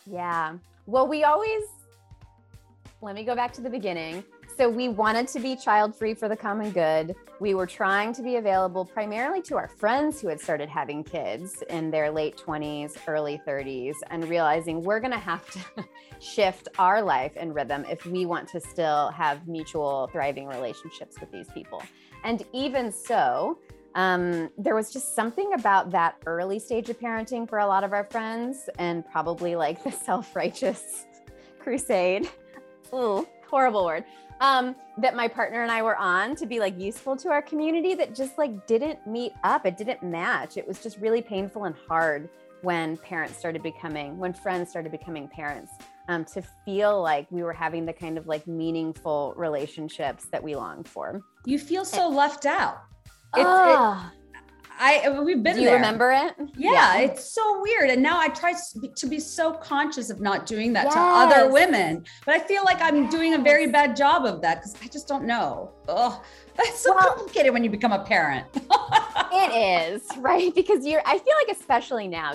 Yeah. 0.05 0.55
Well, 0.85 1.07
we 1.07 1.23
always 1.23 1.63
let 3.01 3.15
me 3.15 3.23
go 3.23 3.35
back 3.35 3.51
to 3.53 3.61
the 3.61 3.69
beginning. 3.69 4.23
So 4.57 4.69
we 4.69 4.87
wanted 4.87 5.27
to 5.29 5.41
be 5.41 5.57
child 5.57 5.93
free 5.93 6.13
for 6.13 6.29
the 6.29 6.35
common 6.37 6.71
good. 6.71 7.13
We 7.41 7.55
were 7.55 7.67
trying 7.67 8.13
to 8.13 8.21
be 8.21 8.37
available 8.37 8.85
primarily 8.85 9.41
to 9.43 9.57
our 9.57 9.67
friends 9.67 10.21
who 10.21 10.29
had 10.29 10.39
started 10.39 10.69
having 10.69 11.03
kids 11.03 11.61
in 11.69 11.91
their 11.91 12.09
late 12.09 12.37
20s, 12.37 12.95
early 13.05 13.41
30s, 13.45 13.95
and 14.11 14.23
realizing 14.29 14.81
we're 14.81 15.01
going 15.01 15.11
to 15.11 15.19
have 15.19 15.45
to 15.51 15.59
shift 16.21 16.69
our 16.79 17.01
life 17.01 17.33
and 17.35 17.53
rhythm 17.53 17.83
if 17.89 18.05
we 18.05 18.25
want 18.25 18.47
to 18.47 18.61
still 18.61 19.09
have 19.09 19.45
mutual, 19.45 20.09
thriving 20.13 20.47
relationships 20.47 21.19
with 21.19 21.29
these 21.33 21.49
people. 21.53 21.83
And 22.23 22.45
even 22.53 22.93
so, 22.93 23.59
um, 23.93 24.49
there 24.57 24.73
was 24.73 24.93
just 24.93 25.15
something 25.15 25.51
about 25.53 25.91
that 25.91 26.15
early 26.27 26.59
stage 26.59 26.89
of 26.89 26.97
parenting 26.97 27.47
for 27.47 27.59
a 27.59 27.67
lot 27.67 27.83
of 27.83 27.91
our 27.91 28.05
friends, 28.05 28.69
and 28.79 29.05
probably 29.05 29.57
like 29.57 29.83
the 29.83 29.91
self 30.05 30.33
righteous 30.33 31.07
crusade. 31.59 32.29
Ooh, 32.93 33.27
horrible 33.49 33.83
word 33.83 34.05
um, 34.41 34.75
that 34.97 35.15
my 35.15 35.27
partner 35.27 35.61
and 35.61 35.71
I 35.71 35.81
were 35.81 35.95
on 35.95 36.35
to 36.35 36.45
be 36.45 36.59
like 36.59 36.79
useful 36.79 37.15
to 37.17 37.29
our 37.29 37.41
community 37.41 37.95
that 37.95 38.15
just 38.15 38.37
like 38.37 38.67
didn't 38.67 39.05
meet 39.07 39.33
up. 39.43 39.65
It 39.65 39.77
didn't 39.77 40.03
match. 40.03 40.57
It 40.57 40.67
was 40.67 40.81
just 40.81 40.97
really 40.97 41.21
painful 41.21 41.65
and 41.65 41.75
hard 41.87 42.29
when 42.61 42.97
parents 42.97 43.37
started 43.37 43.61
becoming, 43.61 44.17
when 44.17 44.33
friends 44.33 44.69
started 44.69 44.91
becoming 44.91 45.27
parents, 45.27 45.71
um, 46.07 46.25
to 46.25 46.41
feel 46.65 47.01
like 47.01 47.27
we 47.31 47.43
were 47.43 47.53
having 47.53 47.85
the 47.85 47.93
kind 47.93 48.17
of 48.17 48.27
like 48.27 48.45
meaningful 48.47 49.33
relationships 49.37 50.25
that 50.31 50.41
we 50.41 50.55
longed 50.55 50.87
for. 50.87 51.21
You 51.45 51.59
feel 51.59 51.85
so 51.85 52.09
left 52.09 52.45
out. 52.45 52.81
It's, 53.35 53.45
oh. 53.45 54.11
it, 54.13 54.24
I 54.77 55.19
we've 55.23 55.41
been. 55.41 55.55
Do 55.55 55.61
you 55.61 55.67
there. 55.67 55.75
remember 55.75 56.11
it? 56.11 56.35
Yeah, 56.57 56.71
yeah, 56.71 56.97
it's 56.99 57.23
so 57.23 57.61
weird. 57.61 57.89
And 57.89 58.01
now 58.01 58.19
I 58.19 58.29
try 58.29 58.53
to 58.95 59.07
be 59.07 59.19
so 59.19 59.53
conscious 59.53 60.09
of 60.09 60.21
not 60.21 60.45
doing 60.45 60.73
that 60.73 60.85
yes. 60.85 60.93
to 60.93 60.99
other 60.99 61.51
women, 61.51 62.05
but 62.25 62.35
I 62.35 62.39
feel 62.39 62.63
like 62.63 62.81
I'm 62.81 63.03
yes. 63.03 63.11
doing 63.11 63.33
a 63.35 63.37
very 63.37 63.67
bad 63.67 63.95
job 63.95 64.25
of 64.25 64.41
that 64.41 64.55
because 64.55 64.75
I 64.81 64.87
just 64.87 65.07
don't 65.07 65.25
know. 65.25 65.71
Oh, 65.87 66.21
that's 66.55 66.79
so 66.79 66.93
well, 66.93 67.15
complicated 67.15 67.53
when 67.53 67.63
you 67.63 67.69
become 67.69 67.91
a 67.91 68.03
parent. 68.03 68.47
it 69.31 69.93
is 69.93 70.07
right 70.17 70.53
because 70.53 70.85
you're. 70.85 71.01
I 71.05 71.17
feel 71.19 71.35
like 71.35 71.55
especially 71.55 72.07
now, 72.07 72.33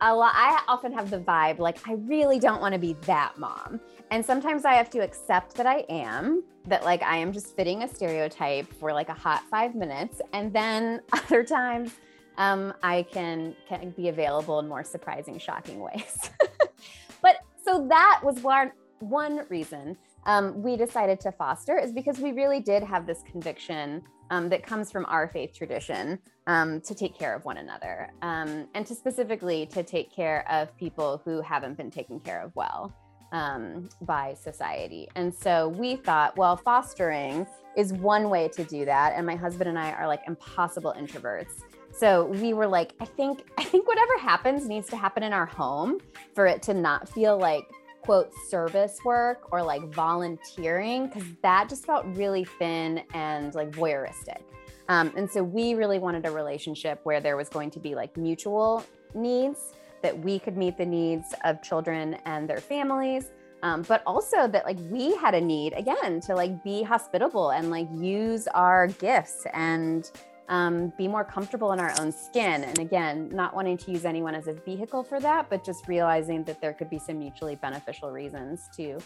a 0.00 0.14
lot. 0.14 0.32
I 0.34 0.62
often 0.68 0.92
have 0.92 1.10
the 1.10 1.18
vibe 1.18 1.58
like 1.58 1.78
I 1.88 1.94
really 1.94 2.38
don't 2.38 2.60
want 2.60 2.74
to 2.74 2.78
be 2.78 2.94
that 3.02 3.38
mom, 3.38 3.80
and 4.10 4.24
sometimes 4.24 4.64
I 4.64 4.74
have 4.74 4.90
to 4.90 5.00
accept 5.00 5.54
that 5.56 5.66
I 5.66 5.84
am 5.88 6.44
that 6.66 6.84
like 6.84 7.02
I 7.02 7.16
am 7.16 7.32
just 7.32 7.56
fitting 7.56 7.82
a 7.82 7.88
stereotype 7.88 8.72
for 8.74 8.92
like 8.92 9.08
a 9.08 9.14
hot 9.14 9.42
five 9.50 9.74
minutes. 9.74 10.20
And 10.32 10.52
then 10.52 11.00
other 11.12 11.44
times 11.44 11.92
um, 12.38 12.74
I 12.82 13.02
can, 13.04 13.54
can 13.68 13.90
be 13.90 14.08
available 14.08 14.58
in 14.58 14.68
more 14.68 14.84
surprising, 14.84 15.38
shocking 15.38 15.80
ways. 15.80 16.30
but 17.22 17.36
so 17.64 17.86
that 17.88 18.20
was 18.22 18.40
one, 18.40 18.72
one 19.00 19.42
reason 19.48 19.96
um, 20.26 20.60
we 20.62 20.76
decided 20.76 21.20
to 21.20 21.32
foster 21.32 21.78
is 21.78 21.92
because 21.92 22.18
we 22.18 22.32
really 22.32 22.60
did 22.60 22.82
have 22.82 23.06
this 23.06 23.22
conviction 23.30 24.02
um, 24.30 24.48
that 24.48 24.66
comes 24.66 24.90
from 24.90 25.06
our 25.06 25.28
faith 25.28 25.54
tradition 25.54 26.18
um, 26.48 26.80
to 26.80 26.96
take 26.96 27.16
care 27.16 27.34
of 27.34 27.44
one 27.44 27.58
another 27.58 28.10
um, 28.22 28.66
and 28.74 28.84
to 28.86 28.94
specifically 28.94 29.66
to 29.66 29.84
take 29.84 30.12
care 30.12 30.44
of 30.50 30.76
people 30.76 31.22
who 31.24 31.40
haven't 31.40 31.76
been 31.76 31.92
taken 31.92 32.18
care 32.18 32.42
of 32.42 32.50
well 32.56 32.92
um, 33.32 33.88
by 34.02 34.34
society. 34.34 35.08
And 35.14 35.34
so 35.34 35.68
we 35.68 35.96
thought, 35.96 36.36
well, 36.36 36.56
fostering 36.56 37.46
is 37.76 37.92
one 37.92 38.30
way 38.30 38.48
to 38.48 38.64
do 38.64 38.84
that. 38.84 39.12
And 39.16 39.26
my 39.26 39.36
husband 39.36 39.68
and 39.68 39.78
I 39.78 39.92
are 39.92 40.06
like 40.06 40.22
impossible 40.26 40.94
introverts. 40.98 41.62
So 41.92 42.26
we 42.26 42.54
were 42.54 42.66
like, 42.66 42.92
I 43.00 43.04
think, 43.04 43.46
I 43.58 43.64
think 43.64 43.86
whatever 43.86 44.18
happens 44.18 44.66
needs 44.66 44.88
to 44.88 44.96
happen 44.96 45.22
in 45.22 45.32
our 45.32 45.46
home 45.46 45.98
for 46.34 46.46
it 46.46 46.62
to 46.62 46.74
not 46.74 47.08
feel 47.08 47.36
like 47.38 47.66
quote 48.02 48.30
service 48.48 48.98
work 49.04 49.52
or 49.52 49.62
like 49.62 49.82
volunteering, 49.92 51.08
because 51.08 51.24
that 51.42 51.68
just 51.68 51.84
felt 51.84 52.06
really 52.06 52.44
thin 52.44 53.02
and 53.14 53.54
like 53.54 53.70
voyeuristic. 53.72 54.42
Um, 54.88 55.12
and 55.16 55.28
so 55.28 55.42
we 55.42 55.74
really 55.74 55.98
wanted 55.98 56.26
a 56.26 56.30
relationship 56.30 57.00
where 57.02 57.20
there 57.20 57.36
was 57.36 57.48
going 57.48 57.70
to 57.72 57.80
be 57.80 57.96
like 57.96 58.16
mutual 58.16 58.84
needs 59.14 59.72
that 60.06 60.16
we 60.16 60.38
could 60.38 60.56
meet 60.56 60.78
the 60.78 60.86
needs 60.86 61.34
of 61.42 61.60
children 61.62 62.14
and 62.26 62.48
their 62.48 62.60
families 62.60 63.32
um, 63.64 63.82
but 63.82 64.00
also 64.06 64.46
that 64.46 64.64
like 64.64 64.78
we 64.88 65.16
had 65.16 65.34
a 65.34 65.40
need 65.40 65.72
again 65.72 66.20
to 66.20 66.36
like 66.36 66.62
be 66.62 66.84
hospitable 66.84 67.50
and 67.50 67.68
like 67.68 67.88
use 67.92 68.46
our 68.54 68.86
gifts 68.86 69.46
and 69.52 70.12
um, 70.48 70.92
be 70.96 71.08
more 71.08 71.24
comfortable 71.24 71.72
in 71.72 71.80
our 71.80 71.92
own 71.98 72.12
skin. 72.12 72.62
And 72.62 72.78
again 72.78 73.28
not 73.32 73.56
wanting 73.56 73.76
to 73.78 73.90
use 73.90 74.04
anyone 74.04 74.36
as 74.36 74.46
a 74.46 74.52
vehicle 74.52 75.02
for 75.02 75.18
that 75.18 75.50
but 75.50 75.64
just 75.64 75.88
realizing 75.88 76.44
that 76.44 76.60
there 76.60 76.72
could 76.72 76.88
be 76.88 77.00
some 77.00 77.18
mutually 77.18 77.56
beneficial 77.56 78.12
reasons 78.12 78.68
to 78.76 78.98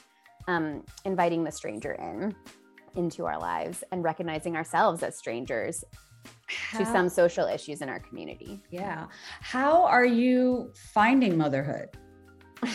um, 0.47 0.85
inviting 1.07 1.43
the 1.43 1.53
stranger 1.53 1.93
in 1.93 2.35
into 2.97 3.25
our 3.25 3.39
lives 3.39 3.83
and 3.93 4.05
recognizing 4.05 4.57
ourselves 4.57 5.03
as 5.03 5.17
strangers 5.17 5.83
how, 6.47 6.79
to 6.79 6.87
some 6.87 7.09
social 7.09 7.47
issues 7.47 7.83
in 7.83 7.89
our 7.89 8.01
community. 8.01 8.63
Yeah. 8.71 9.07
How 9.41 9.85
are 9.85 10.05
you 10.05 10.73
finding 10.93 11.37
motherhood? 11.37 11.89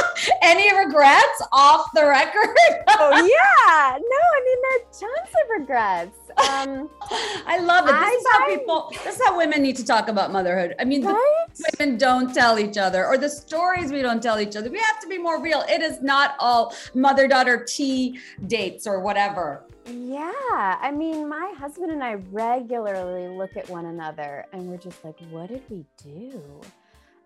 Any 0.42 0.74
regrets 0.76 1.42
off 1.52 1.90
the 1.94 2.06
record? 2.06 2.56
oh 2.88 3.10
yeah. 3.10 3.98
No, 3.98 4.18
I 4.32 4.40
mean 4.44 4.58
there 4.62 4.76
are 4.76 5.16
tons 5.16 5.34
of 5.42 5.60
regrets. 5.60 6.18
Um, 6.48 6.90
I 7.46 7.58
love 7.58 7.84
it. 7.88 7.92
This 7.92 8.00
I 8.00 8.18
is 8.18 8.26
how 8.32 8.46
people. 8.46 8.92
This 9.04 9.16
is 9.16 9.22
how 9.24 9.36
women 9.36 9.62
need 9.62 9.76
to 9.76 9.84
talk 9.84 10.08
about 10.08 10.32
motherhood. 10.32 10.74
I 10.78 10.84
mean, 10.84 11.04
right? 11.04 11.46
women 11.78 11.98
don't 11.98 12.34
tell 12.34 12.58
each 12.58 12.78
other, 12.78 13.06
or 13.06 13.18
the 13.18 13.28
stories 13.28 13.92
we 13.92 14.02
don't 14.02 14.22
tell 14.22 14.40
each 14.40 14.56
other. 14.56 14.70
We 14.70 14.78
have 14.78 15.00
to 15.00 15.08
be 15.08 15.18
more 15.18 15.40
real. 15.42 15.64
It 15.68 15.82
is 15.82 16.02
not 16.02 16.34
all 16.38 16.74
mother 16.94 17.28
daughter 17.28 17.64
tea 17.64 18.20
dates 18.46 18.86
or 18.86 19.00
whatever. 19.00 19.64
Yeah. 19.86 20.78
I 20.80 20.92
mean, 20.92 21.28
my 21.28 21.52
husband 21.58 21.90
and 21.90 22.04
I 22.04 22.14
regularly 22.30 23.28
look 23.28 23.56
at 23.56 23.68
one 23.68 23.86
another 23.86 24.46
and 24.52 24.68
we're 24.68 24.76
just 24.76 25.04
like, 25.04 25.18
what 25.30 25.48
did 25.48 25.62
we 25.68 25.84
do? 26.02 26.40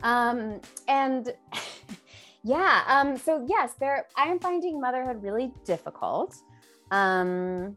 Um, 0.02 0.61
and 0.88 1.35
yeah, 2.46 2.85
um, 2.87 3.16
so 3.16 3.44
yes, 3.48 3.72
there 3.80 4.06
I 4.16 4.28
am 4.28 4.38
finding 4.38 4.80
motherhood 4.80 5.20
really 5.20 5.52
difficult. 5.64 6.37
Um, 6.92 7.76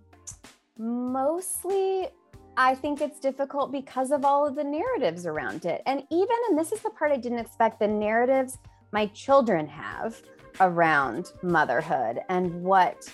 mostly, 0.78 2.08
I 2.56 2.76
think 2.76 3.02
it's 3.02 3.20
difficult 3.20 3.72
because 3.72 4.12
of 4.12 4.24
all 4.24 4.46
of 4.48 4.56
the 4.56 4.64
narratives 4.64 5.26
around 5.26 5.66
it. 5.66 5.82
And 5.88 6.04
even, 6.12 6.36
and 6.50 6.60
this 6.60 6.72
is 6.72 6.82
the 6.82 6.92
part 6.92 7.12
I 7.12 7.18
didn't 7.18 7.40
expect, 7.40 7.80
the 7.80 7.88
narratives 7.88 8.60
my 8.92 9.08
children 9.08 9.68
have 9.68 10.22
around 10.60 11.32
motherhood 11.42 12.20
and 12.30 12.62
what 12.62 13.12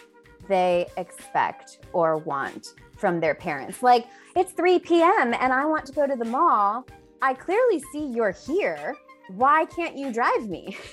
they 0.50 0.88
expect 0.98 1.80
or 1.94 2.18
want 2.18 2.74
from 2.98 3.22
their 3.22 3.34
parents. 3.34 3.82
Like, 3.82 4.08
it's 4.36 4.52
3 4.52 4.80
p.m. 4.80 5.34
and 5.34 5.54
I 5.54 5.65
want 5.65 5.86
to 5.86 5.94
go 5.94 6.06
to 6.06 6.18
the 6.18 6.26
mall. 6.26 6.86
I 7.22 7.34
clearly 7.34 7.82
see 7.94 8.08
you're 8.08 8.36
here. 8.46 8.96
Why 9.30 9.65
can't 9.65 9.98
you 9.98 10.12
drive 10.12 10.50
me? 10.50 10.78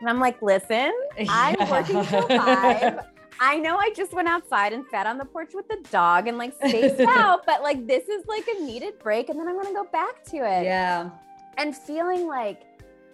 And 0.00 0.08
I'm 0.08 0.20
like, 0.20 0.40
listen, 0.42 0.92
I'm 1.28 1.56
working 1.70 2.04
till 2.04 2.22
five. 2.28 3.00
I 3.40 3.56
know 3.58 3.76
I 3.76 3.90
just 3.94 4.12
went 4.12 4.28
outside 4.28 4.72
and 4.72 4.84
sat 4.90 5.06
on 5.06 5.18
the 5.18 5.24
porch 5.24 5.52
with 5.54 5.68
the 5.68 5.78
dog 5.90 6.26
and 6.26 6.38
like 6.38 6.54
spaced 6.54 7.00
out, 7.08 7.46
but 7.46 7.62
like 7.62 7.86
this 7.86 8.08
is 8.08 8.26
like 8.26 8.46
a 8.48 8.62
needed 8.62 8.98
break 8.98 9.28
and 9.28 9.38
then 9.38 9.46
I'm 9.46 9.56
gonna 9.56 9.74
go 9.74 9.84
back 9.84 10.24
to 10.24 10.38
it. 10.38 10.64
Yeah. 10.64 11.10
And 11.56 11.76
feeling 11.76 12.26
like 12.26 12.62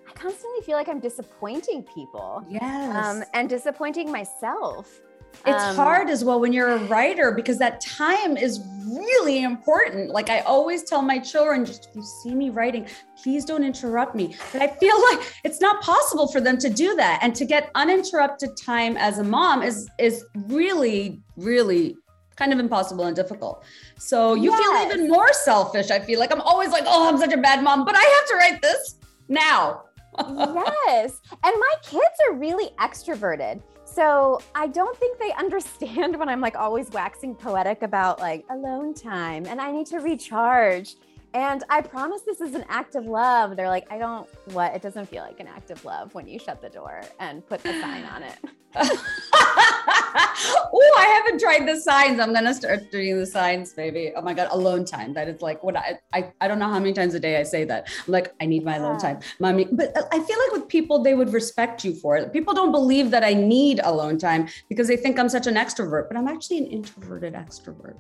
I 0.09 0.13
constantly 0.13 0.61
feel 0.65 0.77
like 0.77 0.89
I'm 0.89 1.01
disappointing 1.01 1.83
people. 1.83 2.45
Yes. 2.49 2.97
Um, 2.97 3.25
and 3.33 3.49
disappointing 3.49 4.11
myself. 4.11 5.01
It's 5.47 5.65
um, 5.65 5.77
hard 5.77 6.09
as 6.09 6.25
well 6.25 6.41
when 6.41 6.53
you're 6.53 6.71
a 6.71 6.85
writer 6.85 7.33
because 7.33 7.59
that 7.59 7.81
time 7.81 8.37
is 8.37 8.61
really 8.87 9.43
important. 9.43 10.11
Like 10.11 10.31
I 10.31 10.41
always 10.41 10.85
tell 10.85 11.03
my 11.03 11.19
children, 11.19 11.65
just 11.65 11.89
if 11.89 11.97
you 11.97 12.03
see 12.03 12.35
me 12.35 12.51
writing, 12.51 12.87
please 13.23 13.45
don't 13.45 13.65
interrupt 13.65 14.15
me. 14.15 14.37
But 14.53 14.63
I 14.63 14.69
feel 14.69 15.01
like 15.13 15.33
it's 15.45 15.61
not 15.61 15.83
possible 15.83 16.29
for 16.29 16.41
them 16.41 16.59
to 16.59 16.71
do 16.71 16.95
that. 16.97 17.21
And 17.23 17.35
to 17.35 17.45
get 17.45 17.71
uninterrupted 17.75 18.57
time 18.57 18.97
as 18.97 19.19
a 19.19 19.25
mom 19.25 19.63
is 19.63 19.89
is 19.99 20.25
really, 20.47 21.23
really 21.37 21.97
kind 22.37 22.53
of 22.53 22.59
impossible 22.59 23.05
and 23.05 23.15
difficult. 23.15 23.65
So 23.99 24.35
you 24.35 24.51
yes. 24.51 24.61
feel 24.61 24.93
even 24.93 25.09
more 25.09 25.33
selfish. 25.33 25.91
I 25.91 26.01
feel 26.01 26.19
like 26.19 26.33
I'm 26.33 26.41
always 26.41 26.71
like, 26.71 26.85
oh, 26.87 27.09
I'm 27.09 27.19
such 27.19 27.33
a 27.33 27.37
bad 27.37 27.63
mom, 27.63 27.85
but 27.85 27.95
I 27.97 28.03
have 28.03 28.29
to 28.29 28.35
write 28.37 28.63
this 28.63 28.97
now. 29.29 29.85
yes. 30.19 31.21
And 31.45 31.55
my 31.59 31.75
kids 31.83 32.17
are 32.29 32.35
really 32.35 32.71
extroverted. 32.79 33.63
So 33.95 34.41
I 34.57 34.67
don't 34.67 34.97
think 34.97 35.21
they 35.21 35.33
understand 35.35 36.17
when 36.19 36.29
I'm 36.29 36.41
like 36.41 36.57
always 36.57 36.91
waxing 36.91 37.35
poetic 37.37 37.83
about 37.83 38.19
like 38.19 38.45
alone 38.51 38.93
time 38.93 39.47
and 39.47 39.61
I 39.61 39.71
need 39.71 39.87
to 39.89 39.99
recharge. 39.99 40.97
And 41.35 41.65
I 41.69 41.81
promise 41.81 42.23
this 42.23 42.41
is 42.41 42.55
an 42.55 42.65
act 42.69 42.95
of 42.95 43.07
love. 43.07 43.57
They're 43.57 43.69
like, 43.69 43.91
I 43.91 43.99
don't, 43.99 44.29
what? 44.53 44.73
It 44.73 44.83
doesn't 44.83 45.07
feel 45.07 45.25
like 45.25 45.41
an 45.41 45.49
act 45.49 45.73
of 45.73 45.85
love 45.85 46.15
when 46.15 46.29
you 46.29 46.39
shut 46.39 46.63
the 46.63 46.69
door 46.69 47.03
and 47.19 47.45
put 47.45 47.61
the 47.61 47.73
sign 47.81 48.05
on 48.05 48.23
it. 48.23 48.37
oh, 48.77 50.95
I 50.97 51.07
haven't 51.07 51.41
tried 51.41 51.67
the 51.67 51.81
signs. 51.81 52.21
I'm 52.21 52.33
gonna 52.33 52.55
start 52.55 52.91
doing 52.91 53.19
the 53.19 53.27
signs, 53.27 53.73
baby. 53.73 54.13
Oh 54.17 54.23
my 54.23 54.35
god, 54.35 54.49
alone 54.51 54.85
time. 54.85 55.15
That 55.15 55.29
is 55.29 55.43
like 55.43 55.63
what 55.63 55.77
I, 55.77 56.01
I 56.13 56.33
I 56.41 56.49
don't 56.49 56.59
know 56.59 56.69
how 56.69 56.81
many 56.81 56.93
times 56.93 57.15
a 57.15 57.21
day 57.21 57.39
I 57.39 57.45
say 57.45 57.63
that. 57.65 57.89
I'm 58.05 58.13
like, 58.13 58.35
I 58.41 58.47
need 58.47 58.65
my 58.65 58.77
alone 58.77 58.99
time, 58.99 59.21
mommy. 59.39 59.69
But 59.71 59.97
I 60.11 60.19
feel 60.19 60.39
like 60.39 60.53
with 60.53 60.69
people, 60.69 61.05
they 61.05 61.15
would 61.15 61.33
respect 61.33 61.85
you 61.85 61.95
for 61.95 62.17
it. 62.17 62.33
People 62.33 62.53
don't 62.53 62.73
believe 62.73 63.13
that 63.13 63.23
I 63.23 63.33
need 63.33 63.81
alone 63.85 64.19
time 64.19 64.49
because 64.69 64.89
they 64.89 64.97
think 64.97 65.21
I'm 65.21 65.29
such 65.29 65.47
an 65.47 65.55
extrovert, 65.55 66.09
but 66.09 66.17
I'm 66.17 66.27
actually 66.27 66.59
an 66.59 66.67
introverted 66.67 67.35
extrovert. 67.35 67.95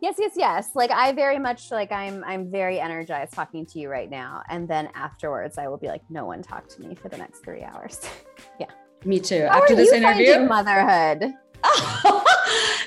Yes, 0.00 0.14
yes, 0.18 0.32
yes. 0.36 0.70
Like 0.74 0.90
I 0.90 1.12
very 1.12 1.38
much 1.38 1.70
like 1.70 1.90
I'm 1.90 2.22
I'm 2.24 2.50
very 2.50 2.78
energized 2.78 3.32
talking 3.32 3.66
to 3.66 3.80
you 3.80 3.88
right 3.88 4.08
now. 4.08 4.42
And 4.48 4.68
then 4.68 4.88
afterwards 4.94 5.58
I 5.58 5.66
will 5.68 5.76
be 5.76 5.88
like, 5.88 6.02
no 6.08 6.24
one 6.24 6.42
talk 6.42 6.68
to 6.68 6.80
me 6.80 6.94
for 6.94 7.08
the 7.08 7.18
next 7.18 7.44
three 7.44 7.62
hours. 7.62 8.00
yeah. 8.60 8.66
Me 9.04 9.18
too. 9.18 9.46
How 9.50 9.62
After 9.62 9.74
this 9.74 9.92
interview, 9.92 10.40
motherhood. 10.40 11.32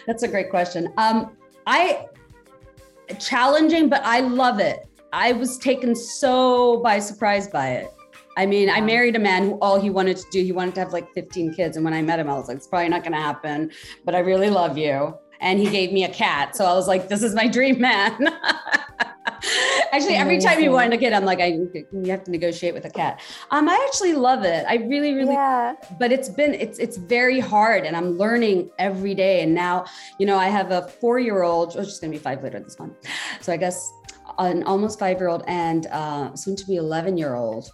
That's 0.07 0.23
a 0.23 0.27
great 0.27 0.49
question. 0.49 0.93
Um, 0.97 1.35
I 1.67 2.07
challenging, 3.19 3.89
but 3.89 4.01
I 4.03 4.21
love 4.21 4.59
it. 4.59 4.87
I 5.13 5.33
was 5.33 5.57
taken 5.57 5.95
so 5.95 6.77
by 6.81 6.99
surprise 6.99 7.47
by 7.47 7.71
it. 7.71 7.93
I 8.37 8.45
mean, 8.45 8.69
I 8.69 8.79
married 8.79 9.17
a 9.17 9.19
man 9.19 9.43
who 9.43 9.59
all 9.59 9.79
he 9.79 9.89
wanted 9.89 10.15
to 10.15 10.23
do, 10.31 10.41
he 10.41 10.53
wanted 10.53 10.73
to 10.75 10.81
have 10.81 10.93
like 10.93 11.11
15 11.13 11.53
kids. 11.53 11.75
And 11.75 11.83
when 11.83 11.93
I 11.93 12.01
met 12.01 12.17
him, 12.19 12.29
I 12.29 12.33
was 12.35 12.47
like, 12.47 12.57
it's 12.57 12.67
probably 12.67 12.87
not 12.87 13.03
going 13.03 13.11
to 13.11 13.19
happen, 13.19 13.71
but 14.05 14.15
I 14.15 14.19
really 14.19 14.49
love 14.49 14.77
you. 14.77 15.13
And 15.41 15.59
he 15.59 15.69
gave 15.69 15.91
me 15.91 16.03
a 16.03 16.13
cat. 16.13 16.55
So 16.55 16.65
I 16.65 16.73
was 16.73 16.87
like, 16.87 17.09
this 17.09 17.23
is 17.23 17.33
my 17.33 17.47
dream 17.47 17.81
man. 17.81 18.29
actually, 19.91 20.15
every 20.15 20.39
time 20.39 20.59
you 20.59 20.71
want 20.71 20.93
a 20.93 20.97
kid, 20.97 21.13
I'm 21.13 21.25
like, 21.25 21.39
I 21.39 21.47
you 21.47 22.05
have 22.07 22.23
to 22.25 22.31
negotiate 22.31 22.73
with 22.73 22.85
a 22.85 22.89
cat. 22.89 23.21
Um, 23.49 23.67
I 23.67 23.85
actually 23.87 24.13
love 24.13 24.43
it. 24.43 24.65
I 24.67 24.75
really, 24.75 25.13
really. 25.13 25.33
Yeah. 25.33 25.73
But 25.99 26.11
it's 26.11 26.29
been 26.29 26.53
it's 26.53 26.79
it's 26.79 26.97
very 26.97 27.39
hard, 27.39 27.85
and 27.85 27.95
I'm 27.97 28.17
learning 28.17 28.69
every 28.79 29.15
day. 29.15 29.41
And 29.41 29.53
now, 29.53 29.85
you 30.19 30.25
know, 30.25 30.37
I 30.37 30.47
have 30.47 30.71
a 30.71 30.87
four 30.87 31.19
year 31.19 31.43
old. 31.43 31.75
Oh, 31.77 31.83
she's 31.83 31.99
gonna 31.99 32.11
be 32.11 32.19
five 32.19 32.43
later 32.43 32.59
this 32.59 32.77
month. 32.79 32.93
So 33.41 33.51
I 33.51 33.57
guess 33.57 33.91
an 34.37 34.63
almost 34.63 34.99
five 34.99 35.19
year 35.19 35.29
old 35.29 35.43
and 35.47 35.87
uh, 35.87 36.35
soon 36.35 36.55
to 36.55 36.65
be 36.65 36.75
11 36.75 37.17
year 37.17 37.35
old. 37.35 37.69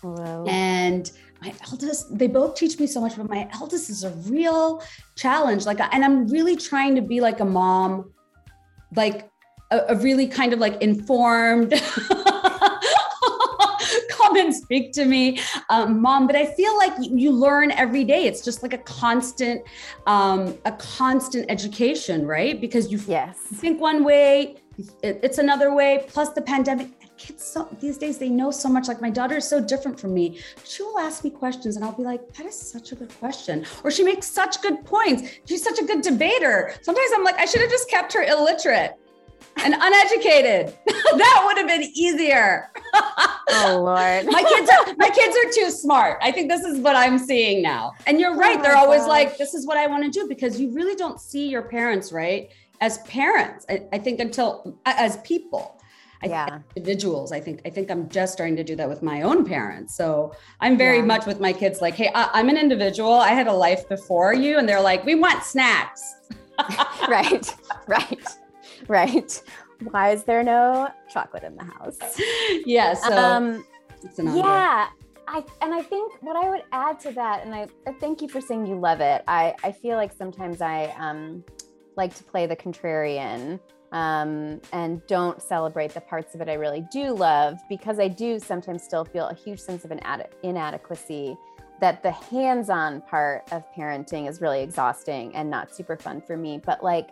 Hello. 0.00 0.44
And 0.48 1.10
my 1.40 1.54
eldest, 1.70 2.16
they 2.16 2.26
both 2.26 2.54
teach 2.54 2.78
me 2.78 2.86
so 2.86 3.00
much, 3.00 3.16
but 3.16 3.28
my 3.28 3.48
eldest 3.52 3.88
is 3.88 4.04
a 4.04 4.10
real 4.28 4.82
challenge. 5.16 5.66
Like, 5.66 5.80
and 5.80 6.04
I'm 6.04 6.26
really 6.28 6.56
trying 6.56 6.94
to 6.96 7.02
be 7.02 7.20
like 7.20 7.40
a 7.40 7.44
mom, 7.44 8.12
like 8.94 9.30
a, 9.70 9.78
a 9.88 9.96
really 9.96 10.26
kind 10.26 10.52
of 10.52 10.58
like 10.58 10.80
informed 10.82 11.72
come 14.10 14.36
and 14.36 14.54
speak 14.54 14.92
to 14.92 15.04
me 15.04 15.40
um, 15.70 16.00
mom 16.00 16.26
but 16.26 16.36
i 16.36 16.44
feel 16.44 16.76
like 16.76 16.92
you, 17.00 17.16
you, 17.16 17.30
learn 17.30 17.70
every 17.72 18.04
day 18.04 18.26
it's 18.26 18.42
just 18.44 18.62
like 18.62 18.72
a 18.72 18.78
constant 18.78 19.62
um, 20.06 20.56
a 20.64 20.72
constant 20.72 21.46
education 21.48 22.26
right 22.26 22.60
because 22.60 22.90
you 22.92 23.00
yes. 23.06 23.38
think 23.38 23.80
one 23.80 24.04
way 24.04 24.56
it's 25.02 25.38
another 25.38 25.74
way 25.74 26.04
plus 26.08 26.30
the 26.30 26.42
pandemic 26.42 26.99
kids 27.20 27.44
so 27.44 27.68
these 27.80 27.98
days 27.98 28.16
they 28.18 28.30
know 28.30 28.50
so 28.50 28.68
much 28.68 28.88
like 28.88 29.00
my 29.00 29.10
daughter 29.10 29.36
is 29.36 29.48
so 29.48 29.60
different 29.60 30.00
from 30.00 30.14
me 30.14 30.40
she 30.64 30.82
will 30.82 30.98
ask 30.98 31.22
me 31.22 31.30
questions 31.30 31.76
and 31.76 31.84
i'll 31.84 31.92
be 31.92 32.02
like 32.02 32.32
that 32.34 32.46
is 32.46 32.58
such 32.58 32.92
a 32.92 32.94
good 32.94 33.12
question 33.18 33.64
or 33.84 33.90
she 33.90 34.02
makes 34.02 34.26
such 34.26 34.60
good 34.62 34.84
points 34.84 35.30
she's 35.46 35.62
such 35.62 35.78
a 35.78 35.84
good 35.84 36.00
debater 36.00 36.74
sometimes 36.82 37.10
i'm 37.14 37.22
like 37.22 37.38
i 37.38 37.44
should 37.44 37.60
have 37.60 37.70
just 37.70 37.88
kept 37.90 38.12
her 38.12 38.22
illiterate 38.22 38.96
and 39.56 39.74
uneducated. 39.74 40.74
that 40.86 41.42
would 41.44 41.58
have 41.58 41.66
been 41.66 41.90
easier. 41.94 42.70
oh 42.94 43.80
Lord. 43.84 44.26
my 44.26 44.42
kids 44.42 44.70
are 44.70 44.94
my 44.96 45.10
kids 45.10 45.36
are 45.36 45.50
too 45.52 45.70
smart. 45.70 46.18
I 46.22 46.30
think 46.32 46.48
this 46.48 46.64
is 46.64 46.78
what 46.78 46.96
I'm 46.96 47.18
seeing 47.18 47.62
now. 47.62 47.92
And 48.06 48.20
you're 48.20 48.36
right. 48.36 48.58
Oh 48.58 48.62
They're 48.62 48.76
always 48.76 49.02
gosh. 49.02 49.08
like, 49.08 49.38
this 49.38 49.54
is 49.54 49.66
what 49.66 49.76
I 49.76 49.86
want 49.86 50.04
to 50.04 50.10
do 50.10 50.28
because 50.28 50.60
you 50.60 50.72
really 50.72 50.94
don't 50.94 51.20
see 51.20 51.48
your 51.48 51.62
parents, 51.62 52.12
right? 52.12 52.50
As 52.80 52.98
parents. 52.98 53.66
I, 53.68 53.82
I 53.92 53.98
think 53.98 54.20
until 54.20 54.78
as 54.86 55.18
people. 55.18 55.79
I 56.22 56.26
yeah. 56.26 56.58
individuals. 56.76 57.32
I 57.32 57.40
think 57.40 57.62
I 57.64 57.70
think 57.70 57.90
I'm 57.90 58.08
just 58.08 58.32
starting 58.32 58.56
to 58.56 58.64
do 58.64 58.76
that 58.76 58.88
with 58.88 59.02
my 59.02 59.22
own 59.22 59.44
parents. 59.44 59.94
So 59.94 60.32
I'm 60.60 60.76
very 60.76 60.98
yeah. 60.98 61.04
much 61.04 61.26
with 61.26 61.40
my 61.40 61.52
kids 61.52 61.80
like, 61.80 61.94
hey, 61.94 62.10
I, 62.14 62.28
I'm 62.34 62.48
an 62.48 62.58
individual. 62.58 63.14
I 63.14 63.30
had 63.30 63.46
a 63.46 63.52
life 63.52 63.88
before 63.88 64.34
you, 64.34 64.58
and 64.58 64.68
they're 64.68 64.82
like, 64.82 65.04
we 65.04 65.14
want 65.14 65.42
snacks. 65.42 66.16
right, 67.08 67.54
right 67.86 68.20
right? 68.88 69.42
Why 69.90 70.10
is 70.10 70.24
there 70.24 70.42
no 70.42 70.90
chocolate 71.10 71.44
in 71.44 71.56
the 71.56 71.64
house? 71.64 71.98
Yeah. 72.66 72.94
So 72.94 73.16
um, 73.16 73.64
yeah. 74.18 74.88
I, 75.28 75.44
and 75.62 75.72
I 75.72 75.82
think 75.82 76.20
what 76.22 76.36
I 76.36 76.50
would 76.50 76.64
add 76.72 76.98
to 77.00 77.12
that, 77.12 77.44
and 77.44 77.54
I, 77.54 77.68
I, 77.86 77.92
thank 77.92 78.20
you 78.20 78.28
for 78.28 78.40
saying 78.40 78.66
you 78.66 78.78
love 78.78 79.00
it. 79.00 79.22
I, 79.28 79.54
I 79.62 79.70
feel 79.70 79.96
like 79.96 80.12
sometimes 80.12 80.60
I 80.60 80.86
um, 80.98 81.44
like 81.96 82.14
to 82.16 82.24
play 82.24 82.46
the 82.46 82.56
contrarian 82.56 83.60
um, 83.92 84.60
and 84.72 85.04
don't 85.06 85.42
celebrate 85.42 85.92
the 85.92 86.00
parts 86.00 86.34
of 86.34 86.40
it 86.40 86.48
I 86.48 86.54
really 86.54 86.86
do 86.92 87.12
love 87.12 87.58
because 87.68 87.98
I 87.98 88.08
do 88.08 88.38
sometimes 88.38 88.82
still 88.82 89.04
feel 89.04 89.26
a 89.26 89.34
huge 89.34 89.60
sense 89.60 89.84
of 89.84 89.90
an 89.90 90.00
ad- 90.00 90.28
inadequacy 90.42 91.36
that 91.80 92.02
the 92.02 92.10
hands-on 92.10 93.00
part 93.02 93.50
of 93.52 93.64
parenting 93.74 94.28
is 94.28 94.40
really 94.40 94.62
exhausting 94.62 95.34
and 95.34 95.48
not 95.48 95.74
super 95.74 95.96
fun 95.96 96.20
for 96.20 96.36
me 96.36 96.60
but 96.64 96.84
like 96.84 97.10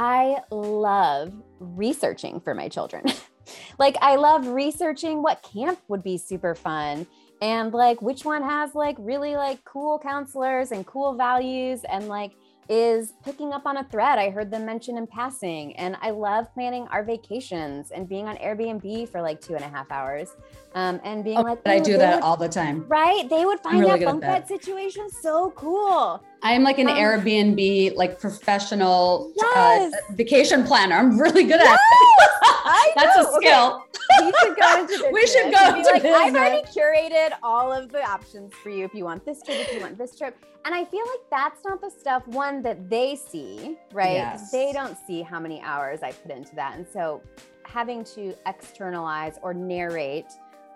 I 0.00 0.42
love 0.52 1.32
researching 1.58 2.38
for 2.38 2.54
my 2.54 2.68
children. 2.68 3.02
like, 3.80 3.96
I 4.00 4.14
love 4.14 4.46
researching 4.46 5.22
what 5.24 5.42
camp 5.42 5.80
would 5.88 6.04
be 6.04 6.16
super 6.16 6.54
fun 6.54 7.04
and 7.42 7.72
like 7.72 8.00
which 8.00 8.24
one 8.24 8.42
has 8.44 8.76
like 8.76 8.94
really 8.98 9.34
like 9.34 9.64
cool 9.64 9.98
counselors 9.98 10.70
and 10.70 10.86
cool 10.86 11.14
values 11.14 11.80
and 11.90 12.06
like 12.06 12.32
is 12.68 13.14
picking 13.24 13.52
up 13.52 13.66
on 13.66 13.78
a 13.78 13.84
thread 13.84 14.18
I 14.18 14.30
heard 14.30 14.50
them 14.50 14.66
mention 14.66 14.98
in 14.98 15.06
passing. 15.06 15.74
And 15.76 15.96
I 16.02 16.10
love 16.10 16.52
planning 16.52 16.86
our 16.88 17.02
vacations 17.02 17.90
and 17.90 18.08
being 18.08 18.26
on 18.26 18.36
Airbnb 18.36 19.08
for 19.08 19.22
like 19.22 19.40
two 19.40 19.54
and 19.54 19.64
a 19.64 19.68
half 19.68 19.90
hours. 19.90 20.36
Um, 20.74 21.00
and 21.04 21.24
being 21.24 21.38
oh, 21.38 21.42
like, 21.42 21.60
I 21.66 21.78
do 21.80 21.96
that 21.96 22.16
would, 22.16 22.22
all 22.24 22.36
the 22.36 22.48
time. 22.48 22.84
Right? 22.88 23.28
They 23.28 23.44
would 23.44 23.60
find 23.60 23.80
really 23.80 24.00
that 24.00 24.04
bunk 24.04 24.20
bed 24.20 24.46
situation 24.46 25.08
so 25.10 25.50
cool. 25.56 26.22
I'm 26.42 26.62
like 26.62 26.78
an 26.78 26.88
um, 26.88 26.96
Airbnb, 26.96 27.96
like 27.96 28.20
professional 28.20 29.32
yes. 29.36 29.92
uh, 29.92 30.12
vacation 30.12 30.64
planner. 30.64 30.96
I'm 30.96 31.18
really 31.18 31.42
good 31.42 31.60
yes, 31.60 31.68
at 31.68 32.86
it. 32.88 32.94
That's 32.96 33.16
know. 33.16 33.22
a 33.22 33.36
skill. 33.36 33.84
Okay. 33.84 34.26
We 34.26 34.32
should 34.40 34.56
go 34.56 34.80
into 34.80 34.86
this. 34.98 35.12
we 35.12 35.26
should 35.26 35.52
go 35.52 35.76
into 35.76 35.90
like, 35.90 36.04
I've 36.04 36.34
already 36.34 36.62
curated 36.68 37.32
all 37.42 37.72
of 37.72 37.90
the 37.90 38.02
options 38.02 38.54
for 38.54 38.70
you 38.70 38.84
if 38.84 38.94
you 38.94 39.04
want 39.04 39.24
this 39.24 39.42
trip, 39.42 39.58
if 39.58 39.74
you 39.74 39.80
want 39.80 39.98
this 39.98 40.16
trip. 40.16 40.36
And 40.64 40.74
I 40.74 40.84
feel 40.84 41.04
like 41.06 41.30
that's 41.30 41.64
not 41.64 41.80
the 41.80 41.90
stuff, 41.90 42.26
one, 42.28 42.62
that 42.62 42.90
they 42.90 43.16
see, 43.16 43.78
right? 43.92 44.14
Yes. 44.14 44.50
They 44.50 44.72
don't 44.72 44.96
see 45.06 45.22
how 45.22 45.40
many 45.40 45.60
hours 45.62 46.02
I 46.02 46.12
put 46.12 46.30
into 46.30 46.54
that. 46.56 46.76
And 46.76 46.86
so 46.92 47.22
having 47.64 48.04
to 48.04 48.34
externalize 48.46 49.38
or 49.42 49.54
narrate 49.54 50.26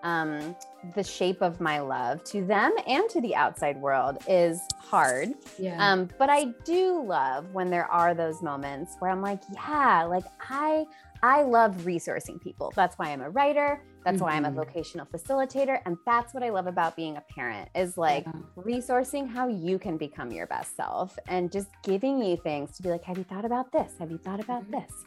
um, 0.03 0.55
the 0.95 1.03
shape 1.03 1.41
of 1.41 1.59
my 1.59 1.79
love 1.79 2.23
to 2.25 2.45
them 2.45 2.73
and 2.87 3.09
to 3.09 3.21
the 3.21 3.35
outside 3.35 3.77
world 3.77 4.17
is 4.27 4.61
hard. 4.77 5.29
Yeah. 5.57 5.77
Um, 5.79 6.09
but 6.19 6.29
I 6.29 6.53
do 6.65 7.03
love 7.03 7.51
when 7.53 7.69
there 7.69 7.85
are 7.85 8.13
those 8.13 8.41
moments 8.41 8.95
where 8.99 9.09
I'm 9.09 9.21
like, 9.21 9.41
yeah, 9.53 10.03
like 10.03 10.25
I 10.49 10.85
I 11.23 11.43
love 11.43 11.77
resourcing 11.85 12.41
people. 12.41 12.73
That's 12.75 12.97
why 12.97 13.11
I'm 13.11 13.21
a 13.21 13.29
writer. 13.29 13.81
That's 14.03 14.17
mm-hmm. 14.17 14.25
why 14.25 14.31
I'm 14.33 14.43
a 14.43 14.49
mm-hmm. 14.49 14.57
vocational 14.57 15.05
facilitator. 15.05 15.79
And 15.85 15.97
that's 16.05 16.33
what 16.33 16.43
I 16.43 16.49
love 16.49 16.67
about 16.67 16.97
being 16.97 17.15
a 17.15 17.21
parent 17.21 17.69
is 17.73 17.97
like 17.97 18.25
yeah. 18.25 18.33
resourcing 18.57 19.29
how 19.29 19.47
you 19.47 19.79
can 19.79 19.95
become 19.97 20.33
your 20.33 20.47
best 20.47 20.75
self 20.75 21.17
and 21.29 21.49
just 21.49 21.69
giving 21.81 22.21
you 22.21 22.35
things 22.35 22.75
to 22.75 22.83
be 22.83 22.89
like, 22.89 23.05
have 23.05 23.17
you 23.17 23.23
thought 23.23 23.45
about 23.45 23.71
this? 23.71 23.93
Have 23.99 24.11
you 24.11 24.17
thought 24.17 24.41
about 24.41 24.63
mm-hmm. 24.63 24.81
this? 24.81 25.05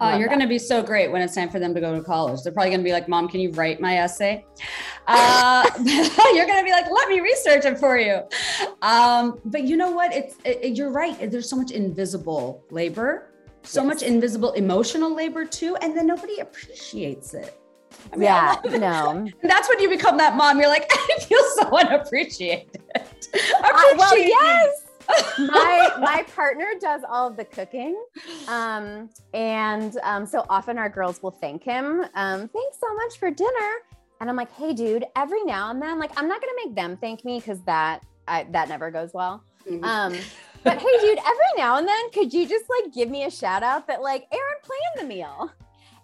Oh, 0.00 0.16
you're 0.16 0.28
going 0.28 0.40
to 0.40 0.46
be 0.46 0.58
so 0.58 0.82
great 0.82 1.10
when 1.12 1.20
it's 1.20 1.34
time 1.34 1.50
for 1.50 1.58
them 1.58 1.74
to 1.74 1.80
go 1.80 1.94
to 1.94 2.02
college. 2.02 2.42
They're 2.42 2.52
probably 2.52 2.70
going 2.70 2.80
to 2.80 2.84
be 2.84 2.92
like, 2.92 3.06
Mom, 3.06 3.28
can 3.28 3.38
you 3.38 3.50
write 3.52 3.80
my 3.80 3.98
essay? 3.98 4.46
Uh, 5.06 5.68
you're 5.84 6.46
going 6.46 6.58
to 6.58 6.64
be 6.64 6.70
like, 6.70 6.90
let 6.90 7.08
me 7.08 7.20
research 7.20 7.66
it 7.66 7.78
for 7.78 7.98
you. 7.98 8.22
Um, 8.80 9.38
but 9.44 9.64
you 9.64 9.76
know 9.76 9.90
what? 9.90 10.14
It's 10.14 10.36
it, 10.44 10.76
you're 10.76 10.90
right. 10.90 11.30
There's 11.30 11.50
so 11.50 11.56
much 11.56 11.70
invisible 11.70 12.64
labor, 12.70 13.30
so 13.62 13.82
yes. 13.82 13.94
much 13.94 14.02
invisible 14.02 14.52
emotional 14.52 15.14
labor 15.14 15.44
too, 15.44 15.76
and 15.76 15.94
then 15.94 16.06
nobody 16.06 16.38
appreciates 16.38 17.34
it. 17.34 17.60
I 18.12 18.16
mean, 18.16 18.22
yeah, 18.22 18.56
no. 18.64 19.28
That's 19.42 19.68
when 19.68 19.80
you 19.80 19.90
become 19.90 20.16
that 20.16 20.34
mom. 20.34 20.58
You're 20.58 20.68
like, 20.68 20.86
I 20.90 21.20
feel 21.20 21.42
so 21.56 21.76
unappreciated. 21.76 22.82
Appreciate 22.94 23.54
uh, 23.54 23.94
well, 23.98 24.16
yes 24.16 24.89
my 25.38 25.90
my 26.00 26.24
partner 26.34 26.72
does 26.80 27.02
all 27.08 27.28
of 27.28 27.36
the 27.36 27.44
cooking 27.44 28.02
um, 28.48 29.08
and 29.34 29.96
um, 30.02 30.26
so 30.26 30.44
often 30.48 30.78
our 30.78 30.88
girls 30.88 31.22
will 31.22 31.30
thank 31.30 31.62
him 31.62 32.04
um, 32.14 32.48
thanks 32.48 32.78
so 32.80 32.94
much 32.94 33.18
for 33.18 33.30
dinner. 33.30 33.70
And 34.20 34.28
i'm 34.28 34.36
like 34.36 34.52
hey 34.52 34.74
dude 34.74 35.04
every 35.16 35.42
now 35.44 35.70
and 35.70 35.80
then 35.80 35.98
like 35.98 36.10
i'm 36.18 36.28
not 36.28 36.40
gonna 36.40 36.52
make 36.64 36.74
them 36.74 36.96
thank 36.98 37.24
me 37.24 37.38
because 37.38 37.60
that 37.62 38.02
I, 38.30 38.46
that 38.50 38.68
never 38.68 38.90
goes 38.90 39.12
well. 39.12 39.42
Mm-hmm. 39.68 39.84
um, 39.84 40.12
but 40.64 40.78
hey 40.78 41.00
dude 41.00 41.18
every 41.18 41.52
now 41.56 41.76
and 41.76 41.86
then 41.86 42.10
could 42.12 42.32
you 42.32 42.46
just 42.48 42.64
like 42.70 42.92
give 42.94 43.10
me 43.10 43.24
a 43.24 43.30
shout 43.30 43.62
out 43.62 43.86
that 43.88 44.02
like 44.02 44.26
Erin 44.32 44.60
planned 44.62 45.10
the 45.10 45.14
meal? 45.14 45.50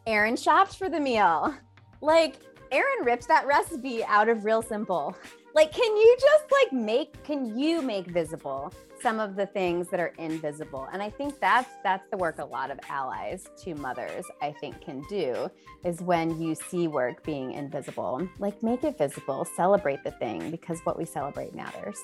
Erin 0.07 0.37
shopped 0.37 0.77
for 0.77 0.88
the 0.88 1.01
meal. 1.01 1.55
Like 2.01 2.37
Erin 2.71 3.05
ripped 3.05 3.29
that 3.29 3.47
recipe 3.47 4.05
out 4.05 4.29
of 4.29 4.45
real 4.45 4.62
simple. 4.62 5.16
Like 5.55 5.73
can 5.73 5.97
you 5.97 6.16
just 6.21 6.45
like 6.51 6.73
make 6.73 7.23
can 7.23 7.59
you 7.59 7.81
make 7.81 8.07
visible 8.07 8.73
some 9.07 9.21
of 9.21 9.37
the 9.37 9.47
things 9.47 9.87
that 9.87 10.01
are 10.01 10.12
invisible. 10.19 10.88
And 10.92 11.01
i 11.01 11.09
think 11.09 11.38
that's 11.38 11.71
that's 11.85 12.05
the 12.11 12.16
work 12.16 12.38
a 12.40 12.45
lot 12.45 12.73
of 12.73 12.81
allies 12.88 13.47
to 13.62 13.77
mothers 13.77 14.25
i 14.42 14.51
think 14.61 14.81
can 14.81 15.01
do 15.09 15.49
is 15.85 16.01
when 16.01 16.40
you 16.40 16.57
see 16.57 16.88
work 16.88 17.23
being 17.23 17.53
invisible 17.53 18.29
like 18.40 18.61
make 18.64 18.83
it 18.83 18.99
visible 18.99 19.45
celebrate 19.45 20.03
the 20.03 20.11
thing 20.11 20.51
because 20.51 20.81
what 20.81 20.99
we 20.99 21.05
celebrate 21.05 21.55
matters 21.55 22.01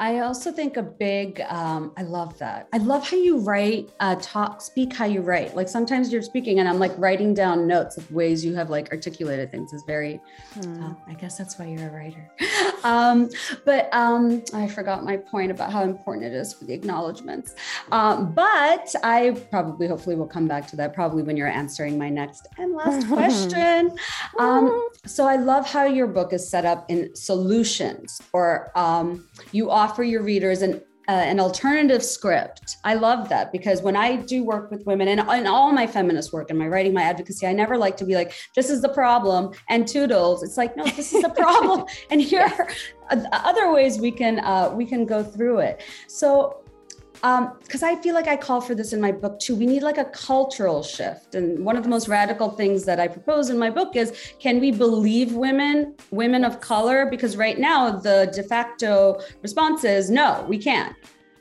I 0.00 0.20
also 0.20 0.50
think 0.50 0.76
a 0.76 0.82
big, 0.82 1.40
um, 1.48 1.92
I 1.96 2.02
love 2.02 2.36
that. 2.38 2.68
I 2.72 2.78
love 2.78 3.08
how 3.08 3.16
you 3.16 3.38
write, 3.38 3.90
uh, 4.00 4.16
talk, 4.20 4.60
speak 4.60 4.92
how 4.92 5.04
you 5.04 5.20
write. 5.20 5.54
Like 5.54 5.68
sometimes 5.68 6.12
you're 6.12 6.22
speaking 6.22 6.58
and 6.58 6.68
I'm 6.68 6.78
like 6.78 6.92
writing 6.98 7.32
down 7.32 7.66
notes 7.66 7.96
of 7.96 8.10
ways 8.10 8.44
you 8.44 8.54
have 8.54 8.70
like 8.70 8.90
articulated 8.90 9.50
things 9.50 9.72
is 9.72 9.82
very, 9.86 10.20
hmm. 10.54 10.82
uh, 10.82 10.94
I 11.06 11.14
guess 11.14 11.38
that's 11.38 11.58
why 11.58 11.66
you're 11.66 11.88
a 11.88 11.92
writer. 11.92 12.30
um, 12.84 13.30
but 13.64 13.88
um, 13.92 14.42
I 14.52 14.66
forgot 14.66 15.04
my 15.04 15.16
point 15.16 15.50
about 15.50 15.72
how 15.72 15.82
important 15.82 16.26
it 16.26 16.32
is 16.32 16.52
for 16.52 16.64
the 16.64 16.72
acknowledgements. 16.72 17.54
Um, 17.92 18.32
but 18.32 18.92
I 19.04 19.42
probably, 19.50 19.86
hopefully, 19.86 20.16
will 20.16 20.26
come 20.26 20.48
back 20.48 20.66
to 20.68 20.76
that 20.76 20.92
probably 20.94 21.22
when 21.22 21.36
you're 21.36 21.48
answering 21.48 21.96
my 21.96 22.08
next 22.08 22.48
and 22.58 22.74
last 22.74 23.06
question. 23.12 23.96
Um, 24.38 24.88
so 25.06 25.26
I 25.26 25.36
love 25.36 25.68
how 25.68 25.84
your 25.84 26.08
book 26.08 26.32
is 26.32 26.48
set 26.48 26.64
up 26.64 26.90
in 26.90 27.14
solutions 27.14 28.20
or 28.32 28.72
um, 28.76 29.28
you 29.52 29.70
offer 29.70 29.83
offer 29.84 30.02
your 30.02 30.22
readers 30.22 30.62
an 30.62 30.80
uh, 31.06 31.12
an 31.12 31.38
alternative 31.38 32.02
script. 32.02 32.78
I 32.82 32.94
love 32.94 33.28
that 33.28 33.52
because 33.52 33.82
when 33.82 33.94
I 33.94 34.16
do 34.16 34.42
work 34.42 34.70
with 34.70 34.86
women 34.86 35.08
and 35.08 35.20
in 35.20 35.46
all 35.46 35.70
my 35.70 35.86
feminist 35.86 36.32
work 36.32 36.48
and 36.48 36.58
my 36.58 36.66
writing, 36.66 36.94
my 36.94 37.02
advocacy, 37.02 37.46
I 37.46 37.52
never 37.52 37.76
like 37.76 37.98
to 37.98 38.06
be 38.06 38.14
like, 38.14 38.32
this 38.56 38.70
is 38.70 38.80
the 38.80 38.88
problem 38.88 39.52
and 39.68 39.86
toodles. 39.86 40.42
It's 40.42 40.56
like, 40.56 40.74
no, 40.78 40.84
this 40.84 41.12
is 41.12 41.20
the 41.20 41.28
problem. 41.28 41.84
and 42.10 42.22
here 42.22 42.50
are 43.10 43.26
other 43.32 43.70
ways 43.70 43.98
we 43.98 44.10
can 44.10 44.40
uh, 44.40 44.70
we 44.74 44.86
can 44.86 45.04
go 45.04 45.22
through 45.22 45.58
it. 45.58 45.82
So 46.08 46.63
because 47.24 47.82
um, 47.82 47.88
I 47.88 47.96
feel 48.02 48.12
like 48.12 48.28
I 48.28 48.36
call 48.36 48.60
for 48.60 48.74
this 48.74 48.92
in 48.92 49.00
my 49.00 49.10
book 49.10 49.40
too. 49.40 49.56
We 49.56 49.64
need 49.64 49.82
like 49.82 49.96
a 49.96 50.04
cultural 50.04 50.82
shift. 50.82 51.34
And 51.34 51.64
one 51.64 51.74
of 51.74 51.82
the 51.82 51.88
most 51.88 52.06
radical 52.06 52.50
things 52.50 52.84
that 52.84 53.00
I 53.00 53.08
propose 53.08 53.48
in 53.48 53.58
my 53.58 53.70
book 53.70 53.96
is 53.96 54.34
can 54.38 54.60
we 54.60 54.70
believe 54.70 55.32
women, 55.32 55.94
women 56.10 56.44
of 56.44 56.60
color? 56.60 57.06
Because 57.06 57.38
right 57.38 57.58
now, 57.58 57.92
the 57.92 58.30
de 58.34 58.42
facto 58.42 59.22
response 59.40 59.84
is 59.84 60.10
no, 60.10 60.44
we 60.46 60.58
can't. 60.58 60.94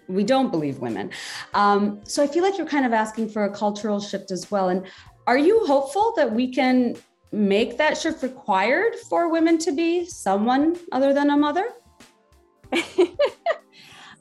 We 0.08 0.24
don't 0.24 0.52
believe 0.52 0.80
women. 0.80 1.12
Um, 1.54 2.00
so 2.06 2.24
I 2.24 2.28
feel 2.28 2.44
like 2.44 2.58
you're 2.58 2.66
kind 2.66 2.86
of 2.86 2.94
asking 2.94 3.28
for 3.30 3.44
a 3.44 3.50
cultural 3.50 4.00
shift 4.00 4.32
as 4.32 4.50
well. 4.50 4.70
And 4.70 4.86
are 5.28 5.38
you 5.38 5.66
hopeful 5.66 6.14
that 6.16 6.32
we 6.32 6.48
can 6.54 6.96
make 7.34 7.78
that 7.78 7.98
shift 7.98 8.24
required 8.24 8.96
for 9.10 9.30
women 9.30 9.58
to 9.58 9.74
be 9.74 10.06
someone 10.06 10.78
other 10.94 11.14
than 11.14 11.30
a 11.30 11.36
mother? 11.36 11.68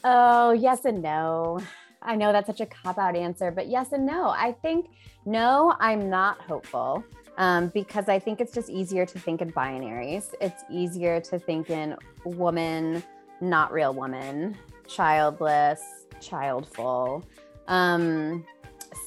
Oh, 0.04 0.52
yes 0.52 0.84
and 0.84 1.02
no. 1.02 1.60
I 2.02 2.16
know 2.16 2.32
that's 2.32 2.48
such 2.48 2.60
a 2.60 2.66
cop 2.66 2.98
out 2.98 3.14
answer, 3.14 3.50
but 3.50 3.68
yes 3.68 3.92
and 3.92 4.04
no. 4.04 4.28
I 4.30 4.52
think 4.52 4.88
no, 5.24 5.76
I'm 5.78 6.10
not 6.10 6.40
hopeful 6.40 7.04
um, 7.38 7.68
because 7.68 8.08
I 8.08 8.18
think 8.18 8.40
it's 8.40 8.52
just 8.52 8.68
easier 8.68 9.06
to 9.06 9.18
think 9.18 9.40
in 9.40 9.52
binaries. 9.52 10.34
It's 10.40 10.64
easier 10.68 11.20
to 11.20 11.38
think 11.38 11.70
in 11.70 11.96
woman, 12.24 13.02
not 13.40 13.72
real 13.72 13.94
woman, 13.94 14.56
childless, 14.88 15.80
childful, 16.20 17.24
um, 17.68 18.44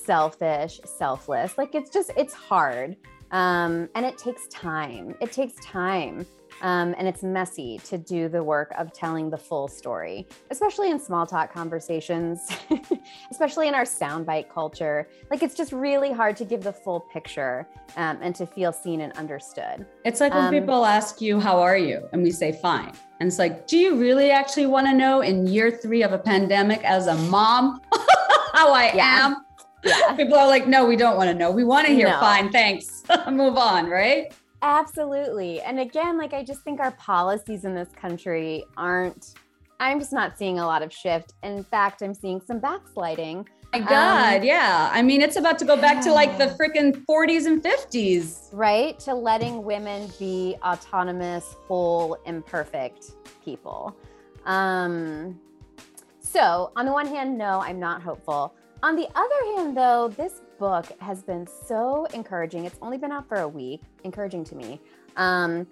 selfish, 0.05 0.79
selfless. 0.86 1.58
Like 1.58 1.75
it's 1.75 1.89
just, 1.89 2.12
it's 2.15 2.34
hard. 2.34 2.95
Um, 3.31 3.89
and 3.95 4.05
it 4.05 4.17
takes 4.17 4.47
time. 4.47 5.15
It 5.19 5.34
takes 5.34 5.55
time 5.55 6.25
um, 6.61 6.95
and 6.97 7.07
it's 7.07 7.23
messy 7.23 7.79
to 7.85 7.97
do 7.97 8.29
the 8.29 8.43
work 8.43 8.73
of 8.77 8.93
telling 8.93 9.29
the 9.29 9.37
full 9.37 9.67
story, 9.67 10.27
especially 10.51 10.91
in 10.91 10.99
small 10.99 11.25
talk 11.25 11.53
conversations, 11.53 12.49
especially 13.31 13.67
in 13.67 13.75
our 13.75 13.83
soundbite 13.83 14.49
culture. 14.49 15.07
Like 15.29 15.43
it's 15.43 15.55
just 15.55 15.71
really 15.71 16.11
hard 16.11 16.35
to 16.37 16.45
give 16.45 16.63
the 16.63 16.73
full 16.73 16.99
picture 16.99 17.67
um, 17.97 18.17
and 18.21 18.35
to 18.35 18.45
feel 18.45 18.71
seen 18.71 19.01
and 19.01 19.13
understood. 19.13 19.85
It's 20.03 20.19
like 20.19 20.33
when 20.33 20.45
um, 20.45 20.51
people 20.51 20.85
ask 20.85 21.21
you, 21.21 21.39
How 21.39 21.59
are 21.59 21.77
you? 21.77 22.07
And 22.13 22.23
we 22.23 22.31
say, 22.31 22.51
Fine. 22.51 22.93
And 23.19 23.27
it's 23.27 23.39
like, 23.39 23.67
Do 23.67 23.77
you 23.77 23.95
really 23.95 24.31
actually 24.31 24.65
want 24.65 24.87
to 24.87 24.93
know 24.93 25.21
in 25.21 25.47
year 25.47 25.71
three 25.71 26.03
of 26.03 26.13
a 26.13 26.19
pandemic 26.19 26.83
as 26.83 27.07
a 27.07 27.15
mom 27.15 27.81
how 28.53 28.73
I 28.73 28.91
yeah. 28.95 29.25
am? 29.25 29.45
Yeah. 29.83 30.15
People 30.15 30.35
are 30.35 30.47
like, 30.47 30.67
No, 30.67 30.85
we 30.85 30.95
don't 30.95 31.17
want 31.17 31.29
to 31.29 31.33
know. 31.33 31.51
We 31.51 31.63
want 31.63 31.87
to 31.87 31.93
hear, 31.93 32.07
no. 32.07 32.19
Fine, 32.19 32.51
thanks. 32.51 33.03
Move 33.29 33.57
on, 33.57 33.89
right? 33.89 34.33
Absolutely. 34.65 35.62
And 35.62 35.80
again, 35.80 36.17
like 36.17 36.34
I 36.34 36.43
just 36.43 36.63
think 36.63 36.80
our 36.80 36.89
policies 36.93 37.65
in 37.65 37.75
this 37.75 37.89
country 37.95 38.65
aren't, 38.75 39.36
I'm 39.80 39.99
just 39.99 40.12
not 40.12 40.39
seeing 40.39 40.58
a 40.58 40.65
lot 40.65 40.82
of 40.82 40.91
shift. 40.91 41.34
In 41.43 41.63
fact, 41.63 42.01
I'm 42.01 42.15
seeing 42.15 42.41
some 42.41 42.58
backsliding. 42.58 43.47
My 43.73 43.80
God, 43.80 44.38
um, 44.38 44.43
yeah. 44.43 44.89
I 44.91 45.04
mean, 45.04 45.21
it's 45.21 45.36
about 45.36 45.60
to 45.60 45.65
go 45.65 45.80
back 45.80 46.01
to 46.06 46.12
like 46.12 46.39
the 46.39 46.47
freaking 46.60 47.06
40s 47.06 47.45
and 47.45 47.62
50s. 47.62 48.49
Right? 48.54 48.97
To 49.01 49.13
letting 49.13 49.63
women 49.63 50.10
be 50.17 50.56
autonomous, 50.63 51.56
whole, 51.67 52.17
imperfect 52.25 53.12
people. 53.43 53.95
Um, 54.45 55.39
so, 56.19 56.71
on 56.75 56.88
the 56.88 56.91
one 56.91 57.06
hand, 57.06 57.38
no, 57.38 57.62
I'm 57.62 57.80
not 57.80 58.01
hopeful. 58.01 58.56
On 58.82 58.95
the 58.95 59.08
other 59.13 59.58
hand, 59.58 59.78
though, 59.78 60.08
this 60.08 60.41
book 60.57 60.85
has 60.99 61.23
been 61.23 61.47
so 61.47 62.05
encouraging. 62.13 62.65
It's 62.65 62.77
only 62.81 62.97
been 62.97 63.11
out 63.11 63.27
for 63.27 63.37
a 63.37 63.47
week, 63.47 63.81
encouraging 64.03 64.43
to 64.45 64.55
me. 64.55 64.81
Um, 65.17 65.67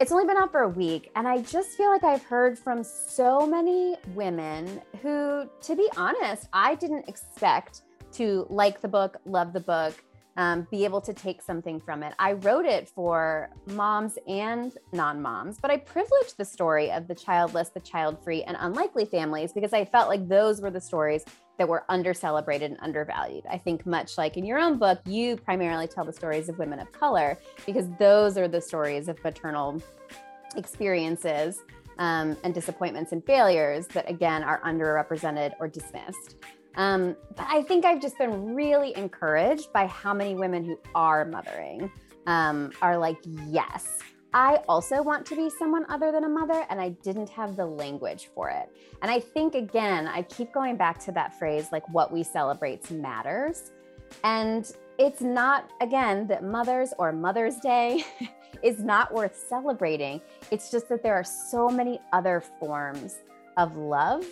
it's 0.00 0.12
only 0.12 0.26
been 0.26 0.36
out 0.36 0.52
for 0.52 0.60
a 0.60 0.68
week, 0.68 1.10
and 1.16 1.26
I 1.26 1.42
just 1.42 1.70
feel 1.70 1.90
like 1.90 2.04
I've 2.04 2.22
heard 2.22 2.56
from 2.58 2.84
so 2.84 3.46
many 3.46 3.96
women 4.14 4.80
who, 5.02 5.48
to 5.62 5.76
be 5.76 5.88
honest, 5.96 6.48
I 6.52 6.76
didn't 6.76 7.08
expect 7.08 7.82
to 8.12 8.46
like 8.48 8.80
the 8.80 8.88
book, 8.88 9.16
love 9.24 9.52
the 9.52 9.60
book, 9.60 9.94
um, 10.36 10.68
be 10.70 10.84
able 10.84 11.00
to 11.00 11.12
take 11.12 11.42
something 11.42 11.80
from 11.80 12.04
it. 12.04 12.14
I 12.20 12.34
wrote 12.34 12.64
it 12.64 12.88
for 12.88 13.50
moms 13.66 14.18
and 14.28 14.72
non 14.92 15.20
moms, 15.20 15.58
but 15.60 15.72
I 15.72 15.78
privileged 15.78 16.36
the 16.38 16.44
story 16.44 16.92
of 16.92 17.08
the 17.08 17.14
childless, 17.14 17.70
the 17.70 17.80
child 17.80 18.22
free, 18.22 18.44
and 18.44 18.56
unlikely 18.60 19.04
families 19.04 19.52
because 19.52 19.72
I 19.72 19.84
felt 19.84 20.08
like 20.08 20.28
those 20.28 20.60
were 20.60 20.70
the 20.70 20.80
stories 20.80 21.24
that 21.58 21.68
were 21.68 21.84
under 21.88 22.14
celebrated 22.14 22.70
and 22.70 22.80
undervalued. 22.80 23.44
I 23.50 23.58
think, 23.58 23.84
much 23.84 24.16
like 24.16 24.36
in 24.36 24.44
your 24.44 24.58
own 24.58 24.78
book, 24.78 25.00
you 25.04 25.36
primarily 25.36 25.86
tell 25.86 26.04
the 26.04 26.12
stories 26.12 26.48
of 26.48 26.58
women 26.58 26.78
of 26.78 26.90
color 26.92 27.36
because 27.66 27.86
those 27.98 28.38
are 28.38 28.48
the 28.48 28.60
stories 28.60 29.08
of 29.08 29.22
maternal 29.22 29.82
experiences 30.56 31.60
um, 31.98 32.36
and 32.44 32.54
disappointments 32.54 33.12
and 33.12 33.24
failures 33.26 33.86
that, 33.88 34.08
again, 34.08 34.42
are 34.44 34.60
underrepresented 34.62 35.52
or 35.58 35.68
dismissed. 35.68 36.36
Um, 36.76 37.16
but 37.36 37.46
I 37.50 37.62
think 37.62 37.84
I've 37.84 38.00
just 38.00 38.16
been 38.18 38.54
really 38.54 38.96
encouraged 38.96 39.72
by 39.72 39.86
how 39.86 40.14
many 40.14 40.36
women 40.36 40.64
who 40.64 40.78
are 40.94 41.24
mothering 41.24 41.90
um, 42.28 42.70
are 42.82 42.96
like, 42.96 43.18
yes, 43.48 43.98
I 44.34 44.56
also 44.68 45.02
want 45.02 45.24
to 45.26 45.36
be 45.36 45.48
someone 45.48 45.86
other 45.88 46.12
than 46.12 46.24
a 46.24 46.28
mother, 46.28 46.66
and 46.68 46.80
I 46.80 46.90
didn't 47.02 47.30
have 47.30 47.56
the 47.56 47.64
language 47.64 48.28
for 48.34 48.50
it. 48.50 48.68
And 49.00 49.10
I 49.10 49.20
think, 49.20 49.54
again, 49.54 50.06
I 50.06 50.22
keep 50.22 50.52
going 50.52 50.76
back 50.76 50.98
to 51.04 51.12
that 51.12 51.38
phrase 51.38 51.68
like, 51.72 51.88
what 51.88 52.12
we 52.12 52.22
celebrate 52.22 52.90
matters. 52.90 53.72
And 54.24 54.70
it's 54.98 55.22
not, 55.22 55.70
again, 55.80 56.26
that 56.26 56.44
Mother's 56.44 56.92
or 56.98 57.10
Mother's 57.12 57.56
Day 57.56 58.04
is 58.62 58.80
not 58.80 59.14
worth 59.14 59.36
celebrating. 59.48 60.20
It's 60.50 60.70
just 60.70 60.88
that 60.90 61.02
there 61.02 61.14
are 61.14 61.24
so 61.24 61.68
many 61.68 62.00
other 62.12 62.42
forms 62.60 63.20
of 63.56 63.76
love 63.76 64.26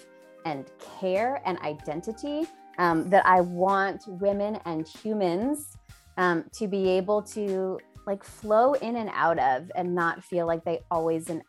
and 0.45 0.71
care 1.01 1.41
and 1.47 1.59
identity 1.61 2.47
um, 2.79 3.09
that 3.09 3.25
I 3.27 3.41
want 3.41 4.07
women 4.07 4.59
and 4.67 4.87
humans 4.87 5.79
um, 6.19 6.45
to 6.53 6.69
be 6.69 6.89
able 6.89 7.23
to 7.23 7.79
like 8.07 8.23
flow 8.23 8.75
in 8.75 8.97
and 8.97 9.11
out 9.13 9.39
of 9.39 9.71
and 9.75 9.95
not 9.95 10.25
feel 10.25 10.47
like 10.47 10.65
they 10.65 10.81
always 10.91 11.29
and 11.29 11.43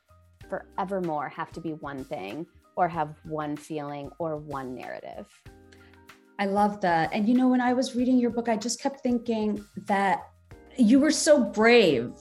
forevermore 0.49 1.29
have 1.29 1.51
to 1.51 1.61
be 1.61 1.73
one 1.73 2.03
thing 2.03 2.45
or 2.75 2.87
have 2.87 3.15
one 3.23 3.55
feeling 3.55 4.09
or 4.19 4.37
one 4.37 4.75
narrative. 4.75 5.27
I 6.39 6.45
love 6.45 6.81
that. 6.81 7.11
And 7.13 7.27
you 7.27 7.35
know, 7.35 7.47
when 7.47 7.61
I 7.61 7.73
was 7.73 7.95
reading 7.95 8.17
your 8.17 8.29
book, 8.29 8.47
I 8.49 8.55
just 8.55 8.81
kept 8.81 9.01
thinking 9.01 9.63
that 9.87 10.29
you 10.77 10.99
were 10.99 11.11
so 11.11 11.43
brave. 11.43 12.13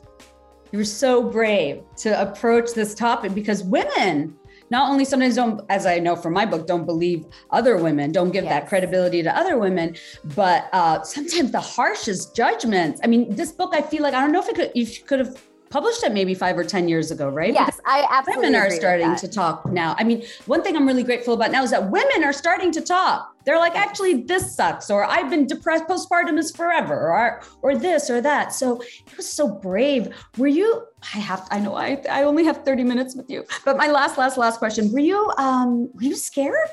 You 0.73 0.79
were 0.79 0.85
so 0.85 1.23
brave 1.23 1.83
to 1.99 2.21
approach 2.21 2.73
this 2.73 2.95
topic 2.95 3.35
because 3.35 3.63
women 3.63 4.37
not 4.71 4.91
only 4.91 5.05
sometimes 5.05 5.37
don't, 5.37 5.61
as 5.69 5.87
I 5.87 5.99
know 5.99 6.17
from 6.17 6.33
my 6.33 6.47
book, 6.47 6.67
don't 6.67 6.87
believe 6.87 7.27
other 7.51 7.77
women, 7.77 8.13
don't 8.13 8.31
give 8.31 8.45
yes. 8.45 8.53
that 8.53 8.69
credibility 8.69 9.23
to 9.23 9.37
other 9.37 9.59
women, 9.59 9.97
but 10.35 10.69
uh, 10.73 11.03
sometimes 11.03 11.53
the 11.53 11.61
harshest 11.61 12.35
judgments. 12.35 13.01
I 13.05 13.07
mean, 13.07 13.35
this 13.35 13.53
book, 13.53 13.71
I 13.75 13.83
feel 13.83 14.03
like 14.03 14.15
I 14.15 14.21
don't 14.21 14.33
know 14.33 14.41
if 14.41 14.49
it 14.49 14.57
could, 14.57 14.73
if 14.75 14.99
you 14.99 15.05
could 15.05 15.21
have 15.21 15.37
published 15.71 16.03
it 16.05 16.13
maybe 16.13 16.35
five 16.35 16.57
or 16.57 16.65
10 16.65 16.89
years 16.89 17.11
ago, 17.11 17.29
right? 17.29 17.53
Yes, 17.53 17.67
because 17.67 17.81
I 17.85 18.07
absolutely 18.11 18.47
Women 18.47 18.61
are 18.61 18.71
starting 18.71 19.17
to 19.17 19.29
talk 19.29 19.67
now. 19.67 19.95
I 19.99 20.05
mean, 20.05 20.25
one 20.47 20.63
thing 20.63 20.77
I'm 20.77 20.87
really 20.87 21.03
grateful 21.03 21.35
about 21.35 21.51
now 21.51 21.63
is 21.63 21.71
that 21.71 21.91
women 21.91 22.25
are 22.25 22.33
starting 22.33 22.71
to 22.73 22.81
talk. 22.81 23.35
They're 23.45 23.59
like, 23.59 23.77
actually, 23.77 24.23
this 24.23 24.57
sucks, 24.57 24.91
or 24.91 25.05
I've 25.05 25.31
been 25.31 25.47
depressed, 25.47 25.85
postpartum 25.85 26.39
is 26.39 26.51
forever, 26.51 27.13
or 27.13 27.43
or 27.63 27.77
this 27.77 28.11
or 28.11 28.21
that. 28.21 28.53
So 28.53 28.81
it 28.81 29.17
was 29.17 29.29
so 29.29 29.49
brave. 29.49 30.13
Were 30.37 30.49
you, 30.49 30.85
I 31.15 31.19
have, 31.19 31.47
I 31.51 31.61
know 31.61 31.75
I, 31.75 32.03
I 32.11 32.25
only 32.25 32.45
have 32.45 32.65
30 32.65 32.85
minutes 32.85 33.15
with 33.15 33.31
you, 33.31 33.45
but 33.65 33.77
my 33.77 33.87
last, 33.87 34.19
last, 34.19 34.37
last 34.37 34.59
question. 34.59 34.93
Were 34.93 34.99
you 35.01 35.31
um 35.39 35.91
were 35.95 36.03
you 36.03 36.17
scared? 36.17 36.69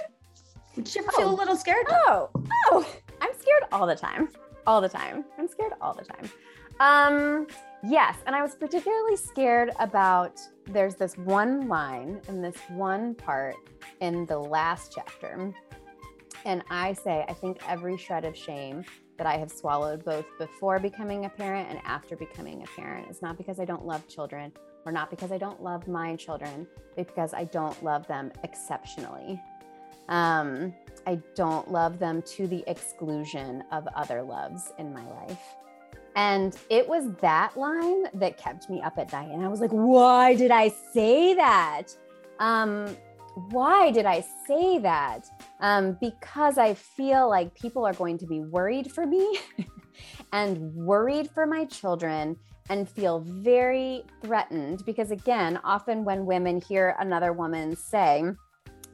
Did 0.75 0.93
you 0.95 1.03
oh. 1.07 1.17
feel 1.17 1.29
a 1.29 1.31
oh. 1.31 1.35
little 1.35 1.55
scared? 1.55 1.85
Oh, 1.89 2.29
oh, 2.71 2.87
I'm 3.21 3.33
scared 3.39 3.63
all 3.71 3.85
the 3.85 3.95
time. 3.95 4.29
All 4.65 4.81
the 4.81 4.89
time. 4.89 5.25
I'm 5.37 5.47
scared 5.47 5.73
all 5.81 5.93
the 5.93 6.03
time. 6.03 6.31
Um, 6.79 7.47
Yes. 7.85 8.15
And 8.25 8.33
I 8.33 8.41
was 8.41 8.55
particularly 8.55 9.17
scared 9.17 9.71
about 9.77 10.39
there's 10.67 10.95
this 10.95 11.17
one 11.17 11.67
line 11.67 12.21
in 12.29 12.41
this 12.41 12.55
one 12.69 13.13
part 13.13 13.55
in 13.99 14.25
the 14.25 14.39
last 14.39 14.93
chapter. 14.95 15.53
And 16.45 16.63
I 16.69 16.93
say, 16.93 17.25
I 17.27 17.33
think 17.33 17.57
every 17.67 17.97
shred 17.97 18.23
of 18.23 18.37
shame 18.37 18.85
that 19.23 19.33
I 19.33 19.37
have 19.37 19.51
swallowed 19.51 20.03
both 20.03 20.25
before 20.37 20.79
becoming 20.79 21.23
a 21.23 21.29
parent 21.29 21.69
and 21.69 21.79
after 21.85 22.17
becoming 22.17 22.61
a 22.61 22.65
parent 22.79 23.09
is 23.09 23.21
not 23.21 23.37
because 23.37 23.57
I 23.57 23.63
don't 23.63 23.85
love 23.85 24.05
children 24.09 24.51
or 24.85 24.91
not 24.91 25.09
because 25.09 25.31
I 25.31 25.37
don't 25.37 25.63
love 25.63 25.87
my 25.87 26.17
children, 26.17 26.67
but 26.97 27.07
because 27.07 27.33
I 27.33 27.45
don't 27.45 27.81
love 27.81 28.05
them 28.07 28.33
exceptionally. 28.43 29.41
Um, 30.09 30.73
I 31.07 31.21
don't 31.35 31.71
love 31.71 31.99
them 31.99 32.21
to 32.35 32.47
the 32.47 32.65
exclusion 32.67 33.63
of 33.71 33.87
other 33.95 34.21
loves 34.21 34.73
in 34.77 34.93
my 34.93 35.05
life. 35.21 35.55
And 36.17 36.57
it 36.69 36.85
was 36.85 37.09
that 37.21 37.55
line 37.55 38.07
that 38.15 38.37
kept 38.37 38.69
me 38.69 38.81
up 38.81 38.97
at 38.97 39.13
night. 39.13 39.29
And 39.31 39.41
I 39.41 39.47
was 39.47 39.61
like, 39.61 39.71
why 39.71 40.35
did 40.35 40.51
I 40.51 40.67
say 40.93 41.33
that? 41.35 41.87
Um, 42.39 42.97
why 43.35 43.91
did 43.91 44.05
I 44.05 44.23
say 44.47 44.79
that? 44.79 45.29
Um, 45.59 45.97
because 45.99 46.57
I 46.57 46.73
feel 46.73 47.29
like 47.29 47.55
people 47.55 47.85
are 47.85 47.93
going 47.93 48.17
to 48.19 48.27
be 48.27 48.41
worried 48.41 48.91
for 48.91 49.05
me 49.05 49.39
and 50.33 50.73
worried 50.75 51.29
for 51.31 51.45
my 51.45 51.65
children 51.65 52.37
and 52.69 52.87
feel 52.87 53.19
very 53.19 54.03
threatened. 54.21 54.85
Because 54.85 55.11
again, 55.11 55.59
often 55.63 56.05
when 56.05 56.25
women 56.25 56.61
hear 56.61 56.95
another 56.99 57.33
woman 57.33 57.75
say, 57.75 58.23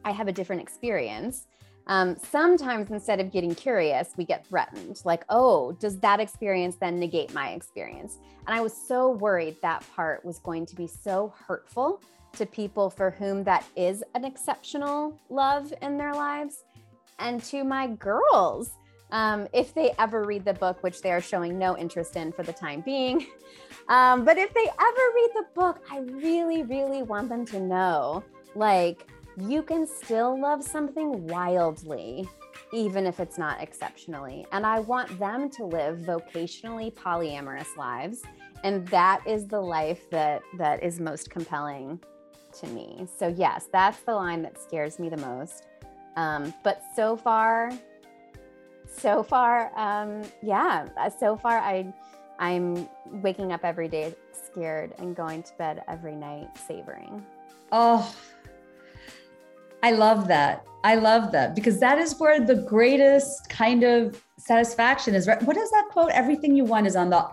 I 0.06 0.12
have 0.12 0.28
a 0.28 0.32
different 0.32 0.62
experience, 0.62 1.46
um, 1.88 2.16
sometimes 2.32 2.92
instead 2.92 3.20
of 3.20 3.32
getting 3.32 3.56
curious, 3.56 4.12
we 4.16 4.24
get 4.24 4.46
threatened 4.46 5.02
like, 5.06 5.26
oh, 5.30 5.72
does 5.74 6.00
that 6.00 6.20
experience 6.20 6.76
then 6.76 7.00
negate 7.00 7.34
my 7.34 7.50
experience? 7.50 8.20
And 8.48 8.56
I 8.56 8.62
was 8.62 8.74
so 8.74 9.12
worried 9.12 9.58
that 9.64 9.84
part 9.96 10.24
was 10.24 10.40
going 10.40 10.66
to 10.68 10.76
be 10.76 10.88
so 10.88 11.34
hurtful 11.48 12.02
to 12.34 12.46
people 12.46 12.90
for 12.90 13.12
whom 13.12 13.44
that 13.44 13.66
is 13.76 14.04
an 14.16 14.26
exceptional 14.26 15.20
love 15.30 15.74
in 15.82 15.98
their 15.98 16.14
lives. 16.14 16.64
And 17.20 17.44
to 17.46 17.64
my 17.64 17.88
girls, 17.88 18.72
um, 19.12 19.48
if 19.54 19.74
they 19.74 19.92
ever 19.98 20.24
read 20.24 20.46
the 20.46 20.54
book, 20.54 20.84
which 20.84 21.02
they 21.02 21.12
are 21.12 21.22
showing 21.22 21.58
no 21.58 21.78
interest 21.78 22.16
in 22.16 22.32
for 22.32 22.44
the 22.44 22.54
time 22.54 22.82
being. 22.82 23.26
Um, 23.88 24.24
but 24.24 24.38
if 24.38 24.54
they 24.54 24.62
ever 24.62 25.02
read 25.16 25.30
the 25.34 25.46
book, 25.56 25.80
I 25.90 25.98
really, 25.98 26.62
really 26.62 27.02
want 27.02 27.28
them 27.28 27.44
to 27.48 27.60
know 27.60 28.24
like, 28.54 29.08
you 29.38 29.64
can 29.64 29.88
still 29.88 30.40
love 30.40 30.64
something 30.64 31.26
wildly, 31.28 32.28
even 32.74 33.06
if 33.06 33.20
it's 33.20 33.38
not 33.38 33.62
exceptionally. 33.62 34.46
And 34.52 34.66
I 34.66 34.80
want 34.80 35.18
them 35.18 35.50
to 35.52 35.66
live 35.66 36.00
vocationally 36.00 36.94
polyamorous 36.94 37.76
lives. 37.78 38.22
And 38.64 38.88
that 38.90 39.22
is 39.26 39.48
the 39.48 39.62
life 39.62 40.10
that 40.10 40.42
that 40.58 40.84
is 40.84 41.00
most 41.00 41.30
compelling 41.30 42.00
to 42.60 42.68
me. 42.68 43.08
So 43.18 43.28
yes, 43.28 43.68
that's 43.72 44.00
the 44.02 44.14
line 44.14 44.42
that 44.44 44.60
scares 44.60 45.00
me 45.00 45.10
the 45.10 45.18
most. 45.18 45.68
Um, 46.16 46.54
but 46.64 46.82
so 46.96 47.16
far, 47.16 47.72
so 48.86 49.24
far, 49.24 49.72
um, 49.78 50.24
yeah, 50.42 50.88
so 51.20 51.38
far 51.38 51.60
I 51.60 51.94
I'm 52.40 52.88
waking 53.06 53.52
up 53.52 53.66
every 53.66 53.90
day 53.90 54.16
scared 54.32 54.94
and 54.98 55.16
going 55.16 55.44
to 55.44 55.54
bed 55.58 55.84
every 55.88 56.16
night 56.16 56.58
savoring. 56.58 57.26
Oh, 57.72 58.16
I 59.84 59.92
love 59.92 60.28
that. 60.30 60.66
I 60.84 60.96
love 60.96 61.34
that 61.34 61.56
because 61.56 61.80
that 61.82 61.98
is 62.00 62.18
where 62.18 62.40
the 62.40 62.56
greatest 62.56 63.50
kind 63.50 63.84
of 63.84 64.22
satisfaction 64.38 65.14
is. 65.14 65.28
Right? 65.28 65.42
What 65.44 65.58
is 65.58 65.70
that 65.72 65.90
quote? 65.92 66.12
Everything 66.12 66.56
you 66.56 66.64
want 66.64 66.88
is 66.88 66.96
on 66.96 67.10
the 67.10 67.28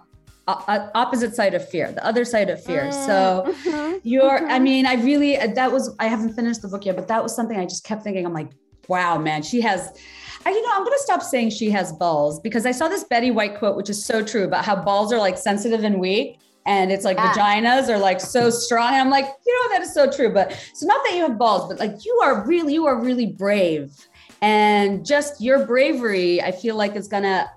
opposite 0.46 1.34
side 1.34 1.54
of 1.54 1.68
fear, 1.68 1.92
the 1.92 2.04
other 2.04 2.24
side 2.24 2.50
of 2.50 2.62
fear. 2.62 2.84
Mm, 2.84 3.06
so 3.06 3.44
mm-hmm, 3.46 3.98
you're, 4.02 4.38
mm-hmm. 4.38 4.50
I 4.50 4.58
mean, 4.58 4.86
I 4.86 4.94
really, 4.94 5.36
that 5.36 5.72
was, 5.72 5.94
I 5.98 6.06
haven't 6.06 6.34
finished 6.34 6.62
the 6.62 6.68
book 6.68 6.84
yet, 6.84 6.96
but 6.96 7.08
that 7.08 7.22
was 7.22 7.34
something 7.34 7.58
I 7.58 7.64
just 7.64 7.84
kept 7.84 8.02
thinking. 8.02 8.24
I'm 8.24 8.32
like, 8.32 8.50
wow, 8.88 9.18
man, 9.18 9.42
she 9.42 9.60
has, 9.62 9.98
I, 10.44 10.50
you 10.50 10.62
know, 10.62 10.70
I'm 10.72 10.84
going 10.84 10.96
to 10.96 11.02
stop 11.02 11.22
saying 11.22 11.50
she 11.50 11.70
has 11.70 11.92
balls 11.92 12.38
because 12.40 12.66
I 12.66 12.70
saw 12.70 12.86
this 12.88 13.04
Betty 13.04 13.32
White 13.32 13.58
quote, 13.58 13.76
which 13.76 13.90
is 13.90 14.04
so 14.04 14.24
true 14.24 14.44
about 14.44 14.64
how 14.64 14.76
balls 14.76 15.12
are 15.12 15.18
like 15.18 15.36
sensitive 15.36 15.82
and 15.82 15.98
weak 15.98 16.38
and 16.66 16.90
it's 16.90 17.04
like 17.04 17.16
yeah. 17.16 17.32
vaginas 17.32 17.88
are 17.88 17.98
like 17.98 18.20
so 18.20 18.50
strong. 18.50 18.88
And 18.88 18.96
I'm 18.96 19.10
like, 19.10 19.24
you 19.46 19.54
know, 19.54 19.74
that 19.74 19.82
is 19.82 19.94
so 19.94 20.10
true. 20.10 20.32
But 20.32 20.52
so 20.74 20.86
not 20.86 21.02
that 21.04 21.14
you 21.14 21.22
have 21.22 21.38
balls, 21.38 21.68
but 21.68 21.78
like 21.78 22.04
you 22.04 22.20
are 22.22 22.44
really, 22.44 22.74
you 22.74 22.86
are 22.86 23.00
really 23.00 23.26
brave. 23.26 23.94
And 24.42 25.06
just 25.06 25.40
your 25.40 25.64
bravery, 25.64 26.42
I 26.42 26.50
feel 26.52 26.76
like 26.76 26.96
is 26.96 27.08
gonna 27.08 27.48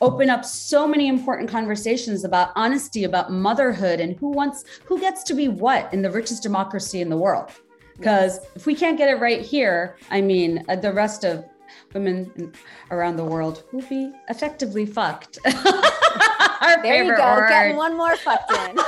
open 0.00 0.30
up 0.30 0.44
so 0.44 0.86
many 0.86 1.08
important 1.08 1.48
conversations 1.48 2.24
about 2.24 2.50
honesty, 2.56 3.04
about 3.04 3.32
motherhood, 3.32 4.00
and 4.00 4.18
who 4.18 4.30
wants 4.30 4.64
who 4.84 5.00
gets 5.00 5.22
to 5.24 5.34
be 5.34 5.48
what 5.48 5.92
in 5.92 6.02
the 6.02 6.10
richest 6.10 6.42
democracy 6.42 7.00
in 7.00 7.08
the 7.08 7.16
world. 7.16 7.50
Because 7.96 8.38
if 8.54 8.64
we 8.66 8.74
can't 8.74 8.96
get 8.96 9.08
it 9.08 9.20
right 9.20 9.40
here, 9.40 9.96
I 10.10 10.20
mean, 10.20 10.64
uh, 10.68 10.76
the 10.76 10.92
rest 10.92 11.24
of 11.24 11.44
women 11.94 12.52
around 12.90 13.16
the 13.16 13.24
world 13.24 13.64
will 13.72 13.82
be 13.82 14.12
effectively 14.28 14.86
fucked. 14.86 15.38
There 16.82 17.04
you 17.04 17.16
go. 17.16 17.22
Word. 17.22 17.48
Getting 17.48 17.76
one 17.76 17.96
more 17.96 18.16
fucked 18.16 18.50
in. 18.50 18.76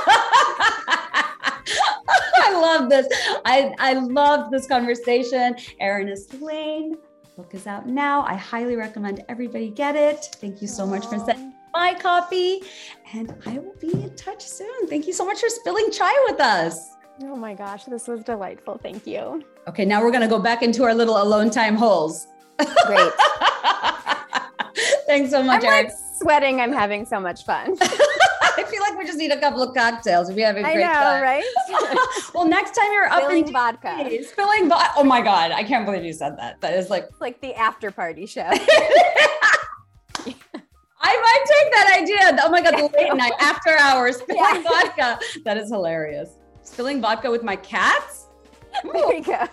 I 2.43 2.51
love 2.53 2.89
this. 2.89 3.07
I, 3.45 3.73
I 3.79 3.93
love 3.93 4.51
this 4.51 4.67
conversation. 4.67 5.55
Erin 5.79 6.09
S. 6.09 6.31
Lane 6.39 6.95
book 7.41 7.55
is 7.55 7.65
out 7.65 7.87
now. 7.87 8.21
I 8.21 8.35
highly 8.35 8.75
recommend 8.75 9.23
everybody 9.27 9.69
get 9.71 9.95
it. 9.95 10.29
Thank 10.35 10.61
you 10.61 10.67
so 10.67 10.85
Aww. 10.85 10.89
much 10.89 11.07
for 11.07 11.17
sending 11.17 11.53
my 11.73 11.95
copy. 11.95 12.61
And 13.13 13.33
I 13.47 13.57
will 13.57 13.73
be 13.79 13.91
in 13.91 14.15
touch 14.15 14.43
soon. 14.45 14.87
Thank 14.87 15.07
you 15.07 15.13
so 15.13 15.25
much 15.25 15.39
for 15.39 15.49
spilling 15.49 15.89
chai 15.91 16.13
with 16.29 16.39
us. 16.39 16.95
Oh 17.23 17.35
my 17.35 17.55
gosh, 17.55 17.85
this 17.85 18.07
was 18.07 18.23
delightful. 18.23 18.79
Thank 18.81 19.07
you. 19.07 19.43
Okay, 19.67 19.85
now 19.85 20.03
we're 20.03 20.11
going 20.11 20.21
to 20.21 20.27
go 20.27 20.37
back 20.37 20.61
into 20.61 20.83
our 20.83 20.93
little 20.93 21.21
alone 21.21 21.49
time 21.49 21.75
holes. 21.75 22.27
Great. 22.85 23.11
Thanks 25.07 25.31
so 25.31 25.41
much, 25.41 25.63
I'm 25.63 25.85
like 25.85 25.91
sweating. 26.19 26.61
I'm 26.61 26.71
having 26.71 27.07
so 27.07 27.19
much 27.19 27.43
fun. 27.43 27.75
I 27.81 28.63
feel 28.69 28.81
like 28.81 28.97
we 28.99 29.05
just 29.05 29.10
need 29.21 29.31
a 29.31 29.39
couple 29.39 29.61
of 29.61 29.73
cocktails. 29.75 30.31
We 30.31 30.41
have 30.41 30.57
a 30.57 30.61
great 30.63 30.77
I 30.77 30.81
know, 30.81 30.93
time. 30.93 31.21
right? 31.21 31.43
well, 32.33 32.45
next 32.47 32.71
time 32.75 32.91
you're 32.91 33.05
up 33.05 33.23
Spilling 33.23 33.47
in 33.47 33.53
vodka. 33.53 33.87
DC, 33.87 34.25
spilling 34.25 34.67
vodka. 34.69 34.93
Oh 34.97 35.03
my 35.03 35.21
god, 35.21 35.51
I 35.51 35.63
can't 35.63 35.85
believe 35.85 36.03
you 36.03 36.13
said 36.13 36.37
that. 36.37 36.59
That 36.61 36.73
is 36.73 36.89
like 36.89 37.05
It's 37.09 37.21
like 37.21 37.39
the 37.41 37.53
after 37.55 37.91
party 37.91 38.25
show. 38.25 38.41
I 41.03 41.17
might 41.17 41.45
take 41.47 41.71
that 41.73 41.97
idea. 42.01 42.37
Oh 42.43 42.49
my 42.49 42.61
god, 42.61 42.73
the 42.77 42.97
late 42.97 43.15
night 43.15 43.33
after 43.39 43.77
hours 43.77 44.17
spilling 44.17 44.41
Yeah. 44.43 44.61
vodka. 44.63 45.19
That 45.45 45.57
is 45.57 45.69
hilarious. 45.69 46.29
Spilling 46.63 47.01
vodka 47.01 47.29
with 47.31 47.43
my 47.43 47.55
cats. 47.55 48.27
there 48.93 49.13
you 49.15 49.23
go. 49.23 49.45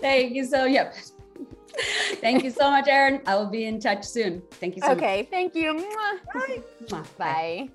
Thank 0.00 0.34
you 0.34 0.44
so 0.44 0.64
yep. 0.66 0.94
Thank 2.20 2.44
you 2.44 2.50
so 2.50 2.70
much, 2.70 2.88
Erin. 2.88 3.20
I 3.26 3.36
will 3.36 3.50
be 3.50 3.66
in 3.66 3.80
touch 3.80 4.04
soon. 4.04 4.42
Thank 4.52 4.76
you 4.76 4.82
so 4.82 4.92
Okay, 4.92 5.28
thank 5.30 5.54
you. 5.54 5.74
Mwah. 5.74 6.12
much. 6.34 6.48
Bye. 6.48 6.62
Mwah. 6.88 7.16
Bye. 7.18 7.68